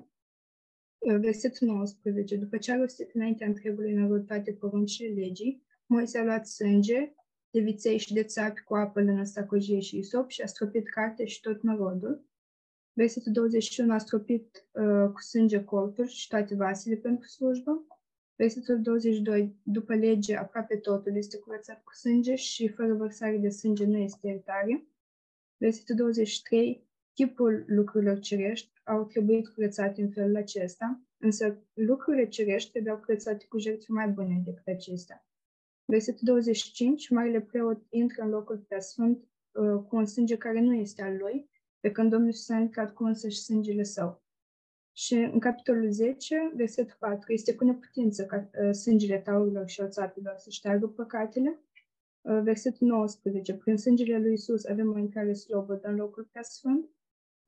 [1.00, 6.48] Versetul 19, după ce a rostit înaintea întregului narod toate poruncile legii, Moise a luat
[6.48, 7.14] sânge
[7.50, 11.26] de viței și de țapi cu apă lână stacojie și isop și a stropit carte
[11.26, 12.26] și tot narodul.
[12.94, 17.88] Versetul 21 a stropit uh, cu sânge cortul și toate vasele pentru slujbă.
[18.36, 23.86] Versetul 22, după lege, aproape totul este curățat cu sânge și fără vărsare de sânge
[23.86, 24.88] nu este iertare.
[25.58, 26.87] Versetul 23,
[27.18, 33.58] chipul lucrurilor cerești au trebuit curățate în felul acesta, însă lucrurile cerești trebuiau curățate cu
[33.58, 35.28] jertfe mai bune decât acestea.
[35.86, 39.18] Versetul 25, Marele Preot intră în locul preasfânt
[39.52, 41.50] uh, cu un sânge care nu este al lui,
[41.80, 44.24] pe când Domnul Iisus a ridicat cu însăși sângele său.
[44.94, 50.36] Și în capitolul 10, versetul 4, este cu neputință ca uh, sângele taurilor și oțapilor
[50.38, 51.60] să șteargă păcatele.
[52.22, 56.90] Uh, versetul 19, prin sângele lui Isus avem o intrare slobodă în locul prea sfânt,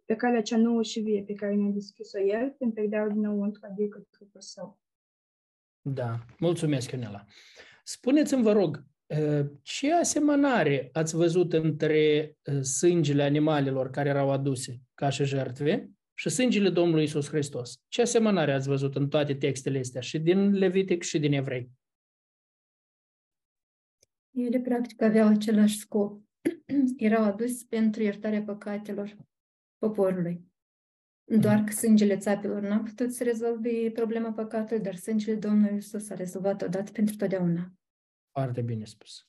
[0.10, 4.08] pe calea cea nouă și vie pe care ne-a deschis-o El, prin perdeaua dinăuntru, adică
[4.10, 4.80] trupul său.
[5.82, 7.26] Da, mulțumesc, Ionela.
[7.84, 8.86] Spuneți-mi, vă rog,
[9.62, 16.70] ce asemănare ați văzut între sângele animalelor care erau aduse ca și jertve și sângele
[16.70, 17.82] Domnului Isus Hristos?
[17.88, 21.72] Ce asemănare ați văzut în toate textele astea, și din Levitic și din Evrei?
[24.32, 26.22] Ele, practic, aveau același scop.
[26.98, 29.18] Erau adus pentru iertarea păcatelor
[29.80, 30.48] poporului.
[31.24, 36.16] Doar că sângele țapilor n-a putut să rezolve problema păcatului, dar sângele Domnului Isus a
[36.16, 37.72] rezolvat odată pentru totdeauna.
[38.32, 39.28] Foarte bine spus.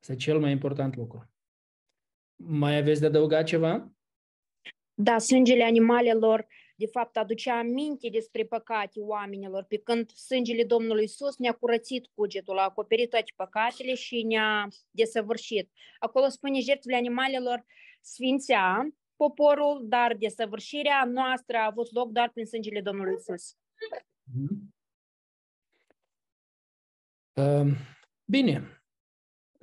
[0.00, 1.30] Este cel mai important lucru.
[2.36, 3.92] Mai aveți de adăugat ceva?
[4.94, 11.36] Da, sângele animalelor, de fapt, aducea aminte despre păcate oamenilor, pe când sângele Domnului Isus
[11.36, 15.70] ne-a curățit cugetul, a acoperit toate păcatele și ne-a desăvârșit.
[15.98, 17.64] Acolo spune, jertfele animalelor
[18.00, 23.54] sfințea poporul, dar desăvârșirea noastră a avut loc doar prin sângele Domnului Isus.
[23.54, 24.58] Mm-hmm.
[27.32, 27.76] Ehm,
[28.24, 28.82] bine.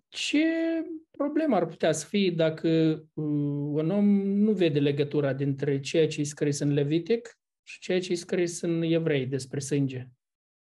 [0.08, 0.46] Ce
[1.12, 2.70] problemă ar putea să fie dacă
[3.14, 3.24] uh,
[3.80, 8.12] un om nu vede legătura dintre ceea ce e scris în Levitic și ceea ce
[8.12, 10.08] e scris în Evrei despre sânge?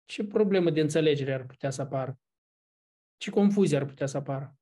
[0.05, 2.19] Ce problemă de înțelegere ar putea să apară?
[3.17, 4.59] Ce confuzie ar putea să apară?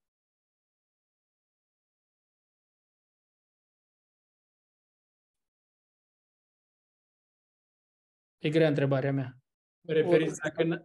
[8.43, 9.37] E grea întrebarea mea.
[9.87, 10.85] Referiți dacă,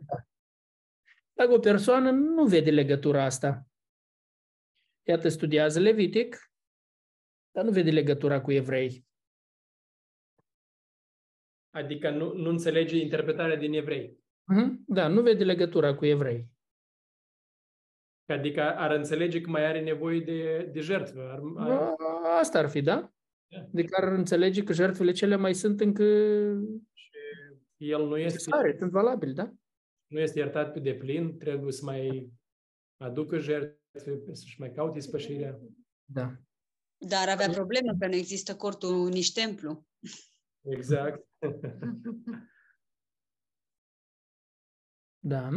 [1.34, 3.67] dacă o persoană nu vede legătura asta,
[5.08, 6.52] iată, studiază Levitic,
[7.52, 9.06] dar nu vede legătura cu evrei.
[11.74, 14.20] Adică nu, nu înțelege interpretarea din evrei.
[14.54, 14.70] Uh-huh.
[14.88, 16.48] Da, nu vede legătura cu evrei.
[18.26, 21.30] Adică ar înțelege că mai are nevoie de, de jertfă.
[21.30, 21.96] Ar, ar...
[22.39, 23.13] Asta ar fi, da?
[23.48, 23.65] Yeah.
[23.74, 26.04] Adică ar înțelege că jertfele cele mai sunt încă...
[27.78, 28.40] Și el nu este...
[28.78, 29.54] sunt valabile, da?
[30.08, 32.32] nu este iertat pe deplin, trebuie să mai
[32.98, 35.60] aducă jertfe, să-și mai caute spășirea.
[36.06, 36.36] Da.
[36.98, 39.88] Dar avea probleme că nu există cortul nici templu.
[40.62, 41.28] Exact.
[45.34, 45.50] da.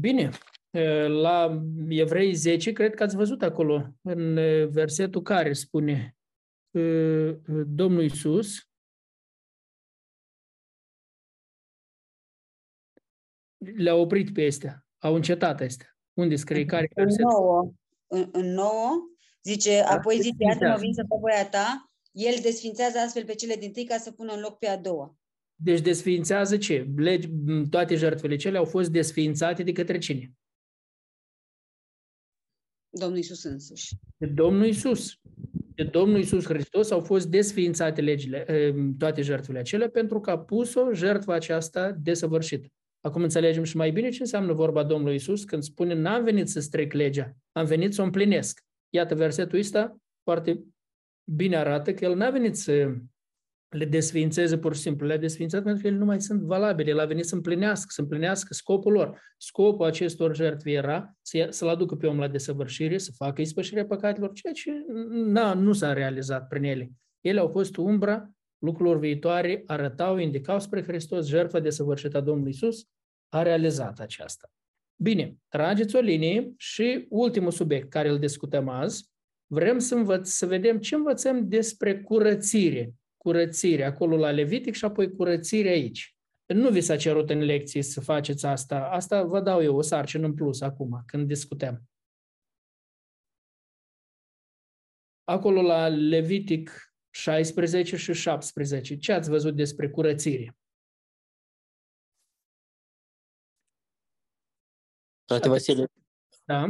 [0.00, 0.30] Bine.
[1.08, 4.34] La Evrei 10, cred că ați văzut acolo, în
[4.70, 6.16] versetul care spune
[7.66, 8.68] Domnul Iisus,
[13.58, 15.98] le-a oprit pe astea, au încetat astea.
[16.12, 17.72] Unde scrie care în nouă,
[18.06, 18.90] în, în nouă,
[19.42, 23.34] zice, da, apoi zice, iată mă vin să pe voia ta, el desfințează astfel pe
[23.34, 25.16] cele din tâi ca să pună în loc pe a doua.
[25.54, 26.88] Deci desfințează ce?
[26.96, 27.28] Legi,
[27.70, 30.32] toate jertfele cele au fost desfințate de către cine?
[32.88, 33.94] Domnul Isus însuși.
[34.16, 35.20] De Domnul Isus.
[35.74, 40.38] De Domnul Isus Hristos au fost desfințate legile, eh, toate jertfele acelea pentru că a
[40.38, 42.68] pus-o jertfa aceasta desăvârșită.
[43.06, 46.60] Acum înțelegem și mai bine ce înseamnă vorba Domnului Isus când spune n-am venit să
[46.60, 48.64] stric legea, am venit să o împlinesc.
[48.90, 50.64] Iată, versetul ăsta foarte
[51.24, 52.94] bine arată că el n-a venit să
[53.68, 56.98] le desfințeze pur și simplu, le-a desfințat pentru că ele nu mai sunt valabile, el
[56.98, 59.20] a venit să împlinească, să împlinească scopul lor.
[59.36, 64.32] Scopul acestor jertfe era să, să-l aducă pe om la desăvârșire, să facă ispășirea păcatelor,
[64.32, 64.72] ceea ce
[65.10, 66.90] na, nu s-a realizat prin ele.
[67.20, 72.88] Ele au fost umbra lucrurilor viitoare, arătau, indicau spre Hristos jertfa desăvârșită a Domnului Isus,
[73.28, 74.50] a realizat aceasta.
[75.02, 79.10] Bine, trageți o linie și ultimul subiect care îl discutăm azi,
[79.46, 82.94] vrem să, învăț, să vedem ce învățăm despre curățire.
[83.16, 86.16] Curățire acolo la Levitic și apoi curățire aici.
[86.46, 88.88] Nu vi s-a cerut în lecții să faceți asta.
[88.88, 91.82] Asta vă dau eu o sarcină în plus acum, când discutăm.
[95.24, 100.56] Acolo la Levitic 16 și 17, ce ați văzut despre curățire?
[105.26, 105.88] Frate Vasile.
[106.44, 106.62] Da?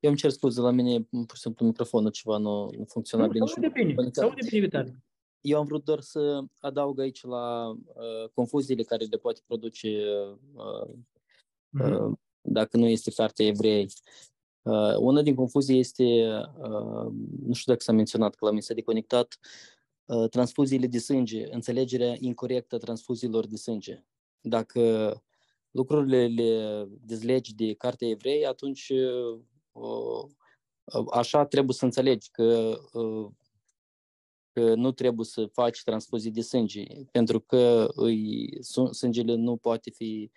[0.00, 3.30] Eu îmi cer scuze, la mine pur și simplu microfonul ceva nu, nu funcționa nu,
[3.30, 3.44] bine.
[3.44, 5.02] Nu, de bine, sau de bine, Vitalie.
[5.40, 10.04] Eu am vrut doar să adaug aici la uh, confuziile care le poate produce
[10.54, 12.00] uh, mm-hmm.
[12.00, 13.92] uh, dacă nu este cartea evrei.
[14.62, 16.02] Uh, una din confuzii este,
[16.58, 17.12] uh,
[17.42, 19.38] nu știu dacă s-a menționat că la mine s-a deconectat,
[20.04, 24.04] uh, transfuziile de sânge, înțelegerea incorrectă a transfuziilor de sânge.
[24.40, 25.12] Dacă
[25.78, 30.30] lucrurile le dezlegi de cartea evrei, atunci uh,
[31.12, 32.78] așa trebuie să înțelegi că,
[34.52, 38.48] că nu trebuie să faci transfuzii de sânge, pentru că îi,
[38.90, 40.30] sângele nu poate fi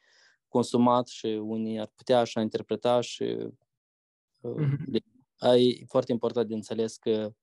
[0.47, 3.37] consumat și unii ar putea așa interpreta și
[4.43, 5.01] mm-hmm.
[5.39, 7.33] e foarte important de înțeles că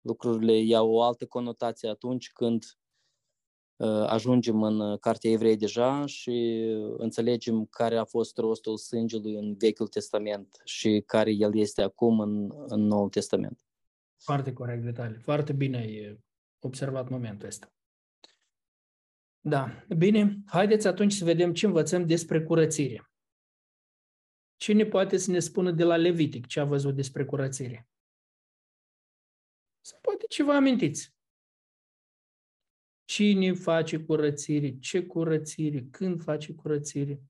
[0.00, 2.64] lucrurile iau o altă conotație atunci când
[3.86, 6.64] ajungem în Cartea Evrei deja și
[6.96, 12.50] înțelegem care a fost rostul sângelui în Vechiul Testament și care el este acum în,
[12.66, 13.64] în Noul Testament.
[14.16, 15.18] Foarte corect, Vitali.
[15.18, 16.18] Foarte bine ai
[16.58, 17.72] observat momentul ăsta.
[19.40, 20.42] Da, bine.
[20.46, 23.10] Haideți atunci să vedem ce învățăm despre curățire.
[24.56, 27.88] Cine poate să ne spună de la Levitic ce a văzut despre curățire?
[29.80, 31.14] Sau poate ce vă amintiți?
[33.10, 34.78] Cine face curățire?
[34.78, 35.86] Ce curățire?
[35.90, 37.22] Când face curățire?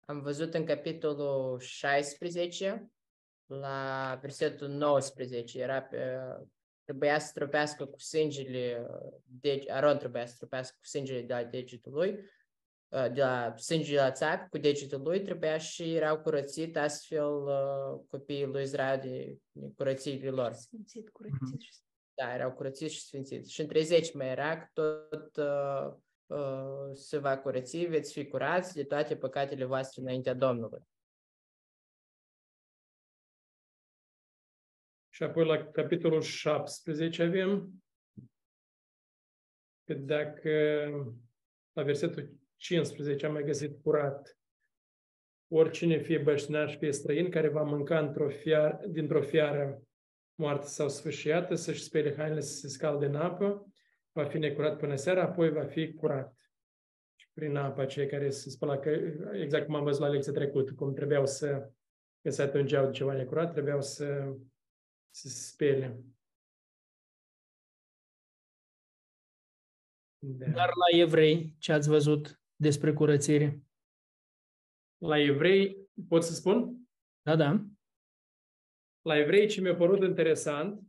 [0.00, 2.90] Am văzut în capitolul 16,
[3.46, 6.18] la versetul 19, era pe,
[6.84, 8.86] trebuia să tropească cu sângele,
[9.24, 12.39] de, Aron trebuia să tropească cu sângele de la degetul lui Uh,
[12.90, 18.44] de la sânge la țapi cu degetul lui trebuia și erau curățit astfel uh, copiii
[18.44, 19.38] lui Israel de
[19.76, 20.52] curățirile lor.
[20.52, 21.62] Sfințit, curățit.
[22.14, 23.52] Da, erau curățiți și sfințiți.
[23.52, 25.94] Și în 30 mai era că tot uh,
[26.26, 30.82] uh, se va curăți, veți fi curați de toate păcatele voastre înaintea Domnului.
[35.08, 37.82] Și apoi la capitolul 17 avem
[39.84, 40.50] că dacă
[41.72, 44.38] la versetul 15 am mai găsit curat.
[45.48, 49.82] Oricine fie băștinaș, fie străin, care va mânca într-o fiar, dintr-o fiară
[50.34, 53.72] moartă sau sfârșiată, să-și spele hainele să se scalde în apă,
[54.12, 56.34] va fi necurat până seara, apoi va fi curat.
[57.14, 58.90] Și prin apa cei care se spăla, că,
[59.32, 61.70] exact cum am văzut la lecția trecută, cum trebuiau să,
[62.22, 64.34] că se atungeau de ceva necurat, trebuiau să,
[65.10, 66.00] să se spele.
[70.18, 70.46] Da.
[70.46, 72.39] Dar la evrei, ce ați văzut?
[72.60, 73.62] Despre curățire?
[74.98, 76.88] La evrei, pot să spun?
[77.22, 77.64] Da, da.
[79.02, 80.82] La evrei ce mi-a părut interesant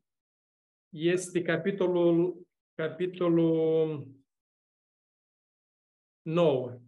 [0.89, 4.07] este capitolul, capitolul
[6.22, 6.80] 9.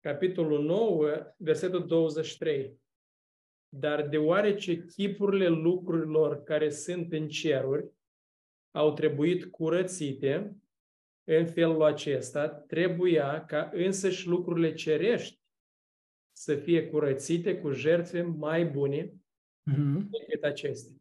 [0.00, 2.80] Capitolul 9, versetul 23.
[3.68, 7.90] Dar deoarece chipurile lucrurilor care sunt în ceruri
[8.70, 10.56] au trebuit curățite,
[11.28, 15.40] în felul acesta, trebuia ca însăși lucrurile cerești
[16.36, 20.08] să fie curățite cu jertfe mai bune mm-hmm.
[20.10, 20.94] decât acestea.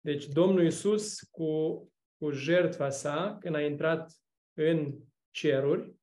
[0.00, 1.82] Deci Domnul Iisus cu,
[2.16, 4.12] cu jertfa sa, când a intrat
[4.58, 4.98] în
[5.30, 5.94] ceruri,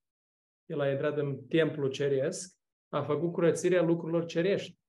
[0.66, 2.58] el a intrat în templul ceresc,
[2.90, 4.80] a făcut curățirea lucrurilor cerești.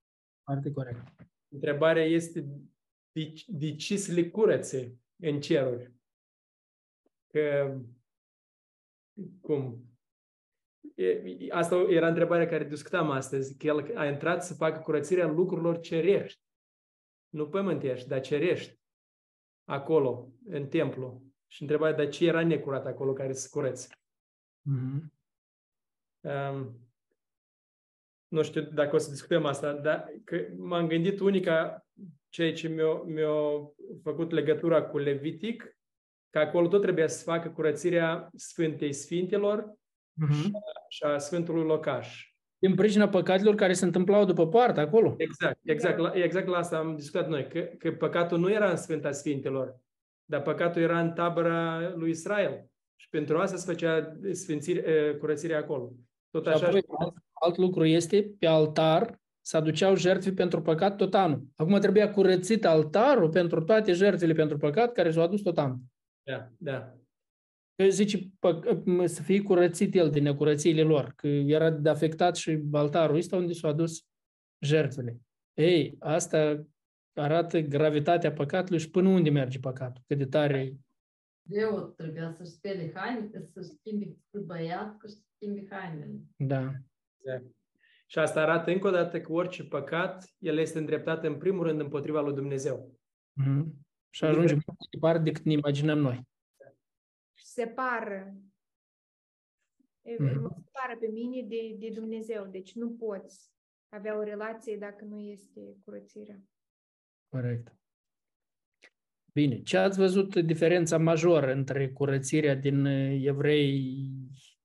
[0.42, 1.28] Foarte corect.
[1.52, 2.40] Întrebarea este
[3.12, 5.92] de, de ce să le curățe în ceruri?
[7.32, 7.76] Că
[9.40, 9.84] cum?
[11.50, 16.40] Asta era întrebarea care discutam astăzi, că el a intrat să facă curățirea lucrurilor cerești,
[17.28, 18.78] nu pământești, dar cerești,
[19.64, 21.22] acolo, în templu.
[21.46, 23.88] Și întrebarea, dar ce era necurat acolo care se curățe?
[24.60, 25.18] Mm-hmm.
[26.20, 26.90] Um,
[28.28, 31.86] nu știu dacă o să discutăm asta, dar că m-am gândit unica
[32.28, 33.72] ceea ce mi-a, mi-a
[34.02, 35.78] făcut legătura cu Levitic
[36.30, 39.74] că acolo tot trebuie să facă curățirea Sfântei Sfintelor
[40.24, 40.50] uh-huh.
[40.88, 42.24] și a Sfântului Locaș.
[42.58, 45.14] Din pricina păcatelor care se întâmplau după poartă acolo.
[45.16, 48.76] Exact, exact, la, exact la asta am discutat noi, că, că păcatul nu era în
[48.76, 49.80] Sfânta Sfintelor,
[50.24, 52.64] dar păcatul era în tabăra lui Israel.
[52.96, 55.92] Și pentru asta se făcea sfințire, curățirea acolo.
[56.30, 56.66] Tot așa.
[56.66, 61.42] Apoi, alt, alt lucru este, pe altar se aduceau jertfe pentru păcat tot anul.
[61.56, 65.78] Acum trebuia curățit altarul pentru toate jertfele pentru păcat care s-au adus tot anul.
[66.30, 66.94] Da, da.
[67.74, 68.30] Că zice
[69.04, 73.52] să fie curățit el din necurățiile lor, că era de afectat și altarul ăsta unde
[73.52, 74.06] s-au adus
[74.64, 75.20] jertfele.
[75.54, 76.66] Ei, asta
[77.12, 80.76] arată gravitatea păcatului și până unde merge păcatul, cât de tare
[81.48, 86.20] Eu trebuia să-și spele haine, să schimbi băiat, să schimbi hainele.
[86.36, 86.72] Da.
[87.18, 87.44] Exact.
[88.06, 91.80] Și asta arată încă o dată că orice păcat, el este îndreptat în primul rând
[91.80, 93.00] împotriva lui Dumnezeu.
[93.42, 93.64] Mm-hmm.
[94.10, 96.28] Și ajungem mai departe decât ne imaginăm noi.
[97.34, 98.34] Separă.
[100.00, 100.40] Mm-hmm.
[100.40, 102.46] Mă separă pe mine de, de Dumnezeu.
[102.46, 103.50] Deci nu poți
[103.88, 106.42] avea o relație dacă nu este curățirea.
[107.28, 107.74] Corect.
[109.32, 109.62] Bine.
[109.62, 114.08] Ce ați văzut diferența majoră între curățirea din evrei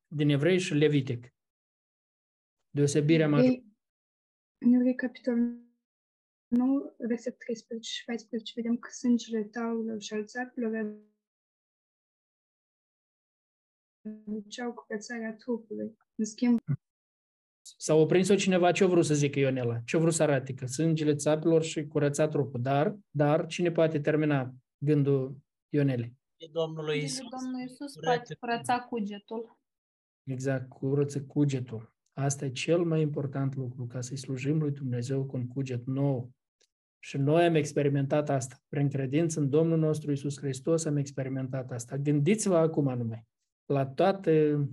[0.08, 1.34] din evrei și levitic.
[2.70, 3.48] Deosebirea majoră.
[3.48, 3.76] Evrei,
[4.58, 5.65] în Evrei, capitolul
[6.48, 10.96] 9, verset 13 și 14, vedem că sângele taurilor și al țapilor
[14.02, 15.98] aduceau curățarea trupului.
[16.16, 16.60] În schimb,
[17.78, 19.80] S-a oprins-o cineva, ce-a vrut să zică Ionela?
[19.86, 20.54] Ce-a vrut să arate?
[20.54, 22.62] Că sângele țapilor și curăța trupul.
[22.62, 25.38] Dar, dar, cine poate termina gândul
[25.70, 26.14] Ionelei?
[26.52, 27.26] Domnului Isus.
[27.42, 29.58] Domnul Iisus poate curăța cugetul.
[30.24, 31.95] Exact, curăță cugetul.
[32.18, 36.32] Asta e cel mai important lucru, ca să-i slujim lui Dumnezeu cu un cuget nou.
[37.00, 38.56] Și noi am experimentat asta.
[38.70, 41.98] Prin credință în Domnul nostru Isus Hristos am experimentat asta.
[41.98, 43.26] Gândiți-vă acum numai
[43.66, 44.66] la toate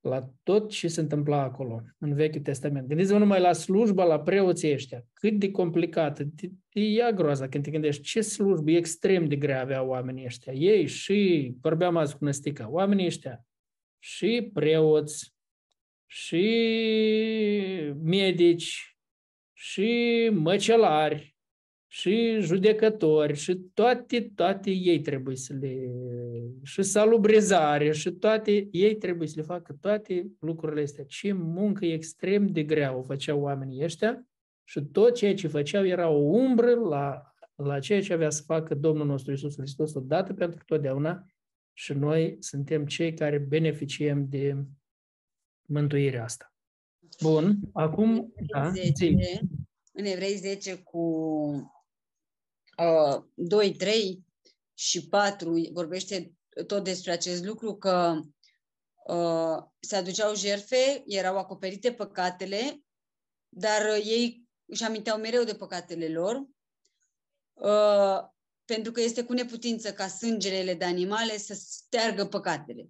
[0.00, 2.88] la tot ce se întâmpla acolo, în Vechiul Testament.
[2.88, 5.04] Gândiți-vă numai la slujba, la preoții ăștia.
[5.12, 6.24] Cât de complicată.
[6.68, 10.52] Te ia groaza când te gândești ce slujbă extrem de grea aveau oamenii ăștia.
[10.52, 13.46] Ei și, vorbeam azi cu Năstica, oamenii ăștia
[13.98, 15.34] și preoți,
[16.14, 16.46] și
[18.02, 18.96] medici,
[19.52, 21.36] și măcelari,
[21.86, 25.90] și judecători, și toate, toate ei trebuie să le...
[26.62, 31.04] și salubrizare, și toate, ei trebuie să le facă toate lucrurile astea.
[31.04, 34.26] Ce muncă extrem de grea o făceau oamenii ăștia
[34.64, 37.22] și tot ceea ce făceau era o umbră la,
[37.54, 41.26] la ceea ce avea să facă Domnul nostru Iisus Hristos odată pentru totdeauna
[41.72, 44.56] și noi suntem cei care beneficiem de
[45.72, 46.52] mântuirea asta.
[47.20, 48.32] Bun, acum...
[48.52, 49.14] Da, 10,
[49.92, 50.98] în Evrei 10 cu
[52.76, 54.24] uh, 2, 3
[54.74, 56.32] și 4 vorbește
[56.66, 58.20] tot despre acest lucru, că
[59.06, 62.82] uh, se aduceau jerfe, erau acoperite păcatele,
[63.48, 66.46] dar uh, ei își aminteau mereu de păcatele lor,
[67.52, 68.30] uh,
[68.64, 72.88] pentru că este cu neputință ca sângele de animale să steargă păcatele.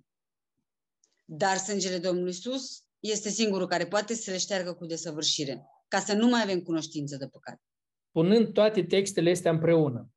[1.24, 6.14] Dar sângele Domnului Iisus este singurul care poate să le șteargă cu desăvârșire, ca să
[6.14, 7.60] nu mai avem cunoștință de păcat.
[8.10, 10.10] Punând toate textele astea împreună,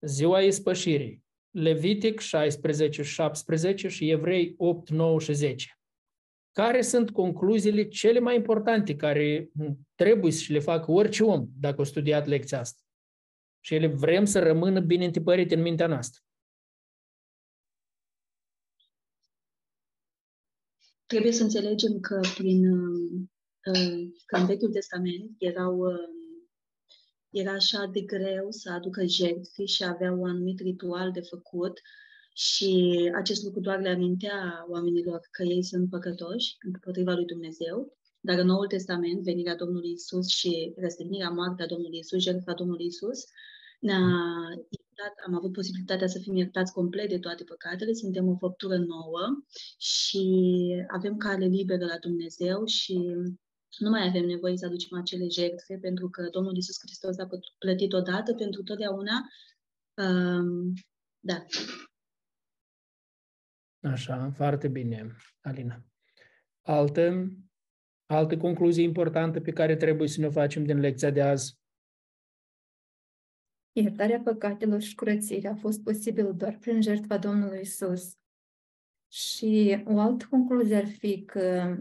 [0.00, 5.78] ziua ispășirii, Levitic 16, 17 și Evrei 8, 9 și 10.
[6.52, 9.50] Care sunt concluziile cele mai importante care
[9.94, 12.82] trebuie să le facă orice om dacă a studiat lecția asta?
[13.60, 16.22] Și ele vrem să rămână bine întipărite în mintea noastră.
[21.06, 26.14] Trebuie să înțelegem că prin uh, că în Vechiul Testament erau uh,
[27.30, 31.80] era așa de greu să aducă jertfe și avea un anumit ritual de făcut
[32.34, 37.96] și acest lucru doar le amintea oamenilor că ei sunt păcătoși împotriva lui Dumnezeu.
[38.20, 43.24] Dar în Noul Testament, venirea Domnului Isus și răstignirea moartea Domnului Isus, jertfa Domnului Isus,
[43.80, 44.00] ne-a
[44.96, 49.42] iertat, am avut posibilitatea să fim iertați complet de toate păcatele, suntem o făptură nouă
[49.78, 50.24] și
[50.88, 52.94] avem cale liberă la Dumnezeu și
[53.78, 57.28] nu mai avem nevoie să aducem acele jertfe, pentru că Domnul Isus Hristos a
[57.58, 59.28] plătit odată pentru totdeauna.
[59.94, 60.72] Um,
[61.20, 61.44] da.
[63.90, 65.84] Așa, foarte bine, Alina.
[66.62, 67.36] Alte,
[68.06, 71.62] alte concluzii importante pe care trebuie să ne facem din lecția de azi?
[73.76, 78.16] Iertarea păcatelor și curățirea a fost posibil doar prin jertfa Domnului Isus.
[79.08, 81.76] Și o altă concluzie ar fi că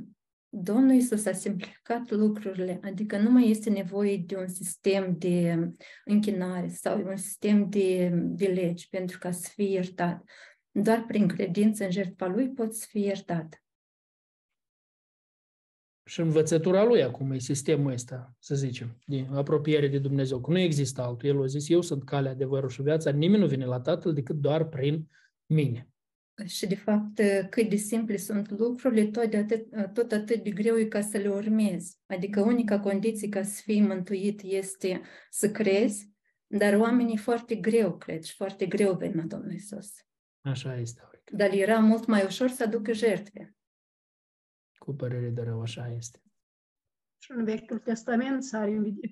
[0.50, 5.70] Domnul Isus a simplificat lucrurile, adică nu mai este nevoie de un sistem de
[6.06, 10.24] închinare sau un sistem de, de legi pentru ca să fie iertat.
[10.72, 13.63] Doar prin credință în jertfa Lui poți fi iertat.
[16.14, 20.60] Și învățătura Lui acum e sistemul ăsta, să zicem, de apropiere de Dumnezeu, că nu
[20.60, 21.30] există altul.
[21.30, 24.36] El a zis, eu sunt calea, adevărul și viața, nimeni nu vine la Tatăl decât
[24.36, 25.08] doar prin
[25.46, 25.88] mine.
[26.46, 30.78] Și, de fapt, cât de simple sunt lucrurile, tot, de atât, tot atât de greu
[30.78, 31.98] e ca să le urmezi.
[32.06, 36.10] Adică unica condiție ca să fii mântuit este să crezi,
[36.48, 39.90] dar oamenii foarte greu cred și foarte greu vin la Domnul Isus.
[40.42, 41.02] Așa este.
[41.32, 43.56] Dar era mult mai ușor să aducă jertfe.
[44.84, 46.22] Cu părere de rău, așa este.
[47.18, 48.68] Și în Vechiul Testament s-a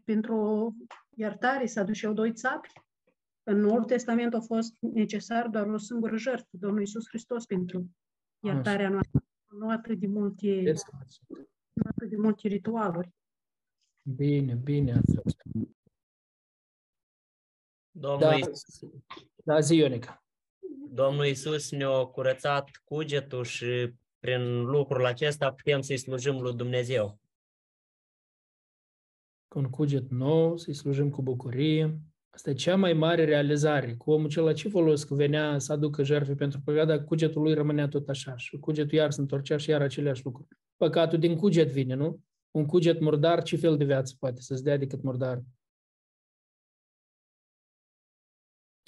[0.05, 0.76] pentru
[1.09, 2.69] iertare să aduceau doi țapi
[3.43, 7.89] în Noul Testament a fost necesar doar o singură jertfă, Domnul Iisus Hristos, pentru
[8.39, 9.24] iertarea noastră.
[9.59, 10.61] Nu atât de multe,
[11.74, 13.09] nu atât de multe ritualuri.
[14.03, 15.01] Bine, bine
[17.91, 18.80] Domnul da, Iisus,
[19.43, 20.24] da zi, Ionica.
[20.89, 27.19] Domnul Iisus ne-a curățat cugetul și prin lucrul acesta putem să-i slujim lui Dumnezeu.
[29.47, 31.99] Cu un cuget nou, să-i slujim cu bucurie.
[32.30, 33.95] Asta e cea mai mare realizare.
[33.95, 37.53] Cu omul cel ce folos că venea să aducă jertfe pentru păcat, dar cugetul lui
[37.53, 40.47] rămânea tot așa și cugetul iar se întorcea și iar aceleași lucruri.
[40.76, 42.22] Păcatul din cuget vine, nu?
[42.51, 45.41] Un cuget murdar, ce fel de viață poate să-ți dea decât murdar?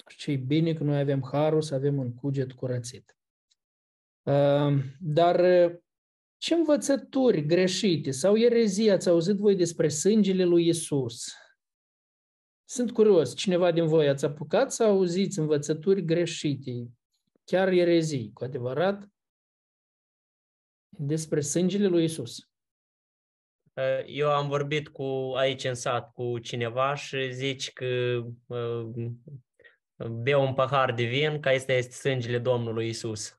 [0.06, 3.16] Și e bine că noi avem harul să avem un cuget curățit.
[5.00, 5.70] Dar
[6.36, 11.32] ce învățături greșite sau erezii ați auzit voi despre sângele lui Isus?
[12.68, 16.88] Sunt curios, cineva din voi ați apucat să auziți învățături greșite,
[17.44, 19.08] chiar erezii, cu adevărat,
[20.88, 22.48] despre sângele lui Isus?
[24.06, 28.22] Eu am vorbit cu aici în sat cu cineva și zici că
[30.10, 33.38] bea un pahar de vin, că asta este sângele Domnului Isus.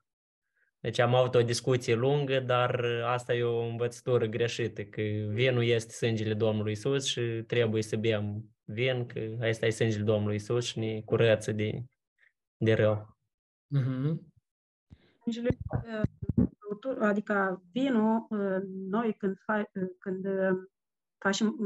[0.86, 5.92] Deci am avut o discuție lungă, dar asta e o învățătură greșită, că vinul este
[5.92, 10.78] sângele Domnului Isus și trebuie să bem vin, că asta e sângele Domnului Isus și
[10.78, 11.84] ne curăță de,
[12.56, 13.18] de rău.
[13.76, 14.14] Mm-hmm.
[17.00, 18.26] Adică vinul,
[18.88, 20.26] noi când, fa, când
[21.18, 21.56] facem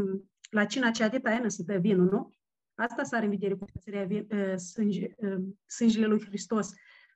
[0.50, 2.30] la cina cea de taină să dă vinul, nu?
[2.74, 3.64] Asta s-ar în vedere cu
[4.56, 5.14] sânge,
[5.66, 6.72] sângele lui Hristos.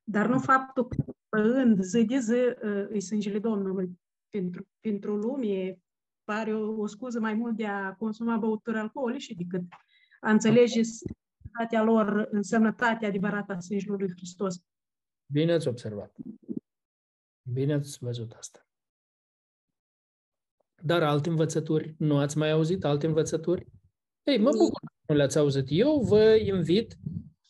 [0.06, 0.96] Dar nu faptul că
[1.34, 2.54] păând zi de zi
[2.88, 3.98] îi sângele Domnului.
[4.28, 5.78] Pentru, pentru lume
[6.24, 9.62] pare o, o scuză mai mult de a consuma băuturi alcoolice decât
[10.20, 14.54] a înțelege sănătatea lor în sănătatea adevărată a sângelui lui Hristos.
[15.32, 16.16] Bine ați observat.
[17.52, 18.66] Bine ați văzut asta.
[20.82, 21.94] Dar alte învățături?
[21.98, 23.66] Nu ați mai auzit alte învățături?
[24.22, 25.64] Ei, mă bucur că nu le-ați auzit.
[25.68, 26.96] Eu vă invit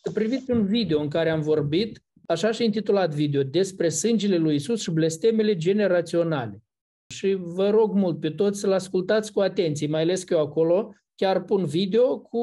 [0.03, 4.55] să priviți un video în care am vorbit așa și intitulat video, despre sângele lui
[4.55, 6.63] Isus și blestemele generaționale.
[7.15, 10.95] Și vă rog mult pe toți să-l ascultați cu atenție, mai ales că eu acolo
[11.15, 12.41] chiar pun video cu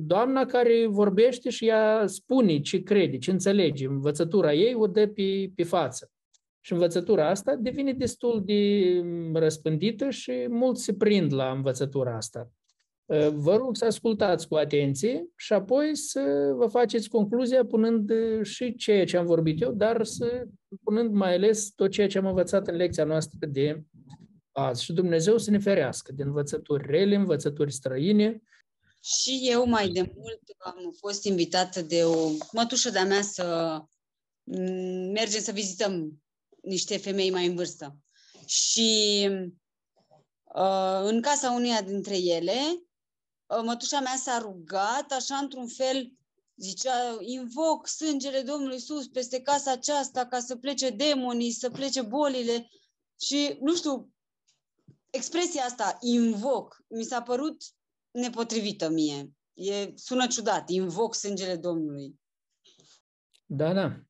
[0.00, 3.86] doamna care vorbește și ea spune ce crede, ce înțelege.
[3.86, 6.10] Învățătura ei o dă pe, pe față.
[6.60, 8.92] Și învățătura asta devine destul de
[9.32, 12.50] răspândită și mulți se prind la învățătura asta.
[13.10, 18.46] Uh, vă rog să ascultați cu atenție și apoi să vă faceți concluzia punând uh,
[18.46, 20.46] și ceea ce am vorbit eu, dar să
[20.84, 23.82] punând mai ales tot ceea ce am învățat în lecția noastră de
[24.52, 24.84] azi.
[24.84, 28.42] Și Dumnezeu să ne ferească de învățături rele, învățături străine.
[29.02, 33.78] Și eu mai de mult am fost invitată de o mătușă de-a mea să
[34.42, 36.22] mm, mergem să vizităm
[36.62, 37.96] niște femei mai în vârstă.
[38.46, 39.28] Și
[40.54, 42.89] uh, în casa uneia dintre ele Ă,
[43.64, 46.12] mătușa mea s-a rugat, așa într-un fel,
[46.56, 52.68] zicea, invoc sângele Domnului Iisus peste casa aceasta ca să plece demonii, să plece bolile.
[53.20, 54.12] Și, nu știu,
[55.10, 57.62] expresia asta, invoc, mi s-a părut
[58.10, 59.30] nepotrivită mie.
[59.54, 62.20] E, sună ciudat, invoc sângele Domnului.
[63.46, 64.00] Da, da.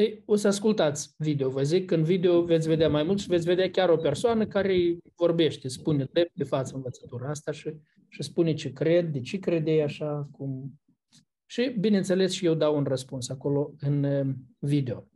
[0.00, 3.46] Ei, o să ascultați video, vă zic, în video veți vedea mai mult și veți
[3.46, 7.74] vedea chiar o persoană care vorbește, spune de pe față învățătura asta și
[8.10, 10.80] și spune ce cred, de ce crede așa, cum...
[11.46, 15.08] Și, bineînțeles, și eu dau un răspuns acolo în uh, video.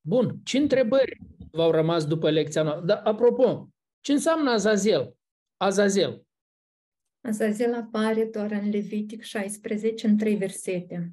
[0.00, 2.84] Bun, ce întrebări v-au rămas după lecția noastră?
[2.86, 3.68] Dar, apropo,
[4.00, 5.16] ce înseamnă Azazel?
[5.56, 6.26] Azazel.
[7.20, 11.12] Azazel apare doar în Levitic 16, în trei versete.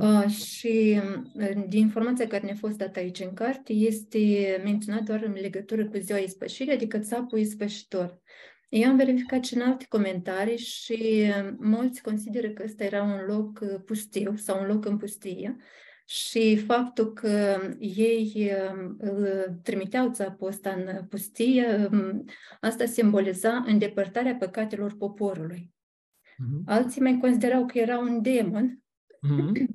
[0.00, 1.00] Uh, și
[1.34, 5.86] uh, din informația care ne-a fost dată aici în carte, este menționat doar în legătură
[5.88, 8.20] cu ziua ispășirii, adică țapul ispășitor.
[8.68, 13.60] Eu am verificat și în alte comentarii și mulți consideră că ăsta era un loc
[13.62, 15.56] uh, pustiu sau un loc în pustie
[16.04, 22.24] și faptul că ei um, îl trimiteau țapul ăsta în pustie, um,
[22.60, 25.70] asta simboliza îndepărtarea păcatelor poporului.
[25.72, 26.64] Mm-hmm.
[26.64, 28.81] Alții mai considerau că era un demon,
[29.26, 29.66] mm-hmm.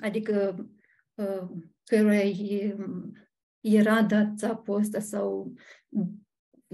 [0.00, 0.68] adică
[1.84, 1.96] că
[3.60, 5.54] era dat țapul ăsta sau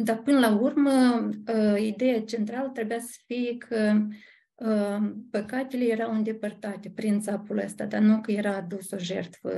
[0.03, 4.07] dar până la urmă, uh, ideea centrală trebuia să fie că
[4.55, 9.51] uh, păcatele erau îndepărtate prin țapul ăsta, dar nu că era adus o jertfă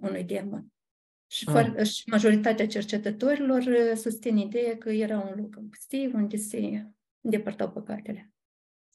[0.00, 0.66] unui demon.
[1.26, 1.84] Și, ah.
[1.86, 6.86] și majoritatea cercetătorilor uh, susțin ideea că era un loc în pustie unde se
[7.20, 8.29] îndepărtau păcatele.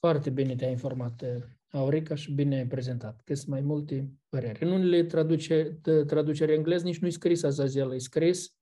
[0.05, 1.23] Foarte bine te-ai informat,
[1.71, 4.63] Aurica, și bine ai prezentat, că sunt mai multe păreri.
[4.63, 8.55] În unele traduce, traducere englez nici nu-i scris Azazel, e scris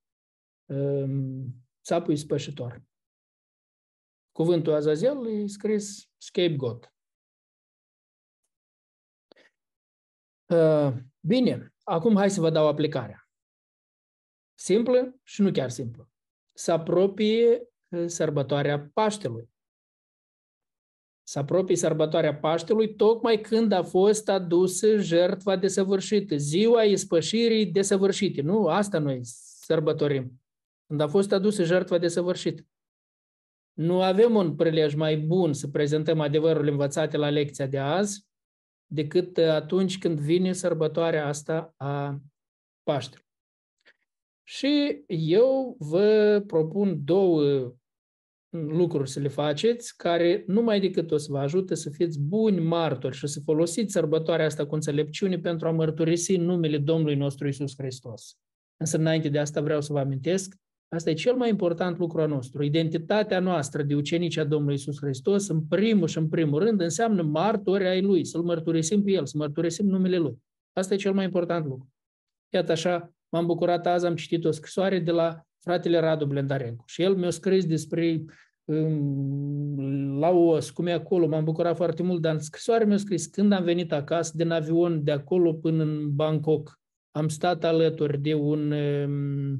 [0.65, 2.83] um, țapul ispășitor.
[4.31, 6.95] Cuvântul Azazel e scris scapegoat.
[10.45, 13.29] Uh, bine, acum hai să vă dau aplicarea.
[14.53, 16.09] Simplă și nu chiar simplă.
[16.53, 19.52] Să apropie uh, sărbătoarea Paștelui.
[21.23, 28.41] Să apropie sărbătoarea Paștelui, tocmai când a fost adusă jertfa desăvârșită, ziua ispășirii desăvârșite.
[28.41, 30.41] Nu, asta noi sărbătorim.
[30.87, 32.67] Când a fost adusă jertfa desăvârșită.
[33.73, 38.27] Nu avem un prilej mai bun să prezentăm adevărul învățate la lecția de azi
[38.85, 42.21] decât atunci când vine sărbătoarea asta a
[42.83, 43.25] Paștelui.
[44.43, 47.73] Și eu vă propun două
[48.53, 53.15] lucruri să le faceți care numai decât o să vă ajute să fiți buni martori
[53.15, 58.37] și să folosiți sărbătoarea asta cu înțelepciune pentru a mărturisi numele Domnului nostru Isus Hristos.
[58.77, 60.55] Însă înainte de asta vreau să vă amintesc,
[60.87, 62.63] asta e cel mai important lucru al nostru.
[62.63, 67.21] Identitatea noastră de ucenici a Domnului Isus Hristos, în primul și în primul rând, înseamnă
[67.21, 70.37] martori ai Lui, să-L mărturisim pe El, să mărturisim numele Lui.
[70.73, 71.89] Asta e cel mai important lucru.
[72.53, 76.83] Iată așa, m-am bucurat azi, am citit o scrisoare de la fratele Radu Blendarencu.
[76.87, 78.23] Și el mi-a scris despre
[78.65, 83.51] um, Laos, cum e acolo, m-am bucurat foarte mult, dar în scrisoare mi-a scris, când
[83.51, 86.79] am venit acasă din avion de acolo până în Bangkok,
[87.11, 89.59] am stat alături de un, um,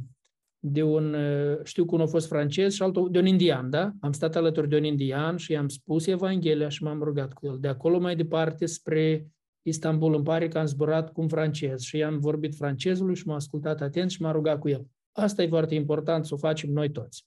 [0.59, 3.91] de un, uh, știu că unul a fost francez și altul de un indian, da?
[3.99, 7.57] Am stat alături de un indian și i-am spus Evanghelia și m-am rugat cu el.
[7.59, 9.27] De acolo mai departe spre
[9.61, 13.35] Istanbul, îmi pare că am zburat cu un francez și i-am vorbit francezului și m-a
[13.35, 14.87] ascultat atent și m-a rugat cu el.
[15.15, 17.25] Asta e foarte important să o facem noi toți.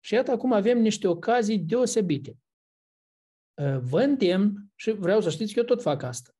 [0.00, 2.36] Și iată acum avem niște ocazii deosebite.
[3.58, 6.30] Ă, vă îndemn și vreau să știți că eu tot fac asta.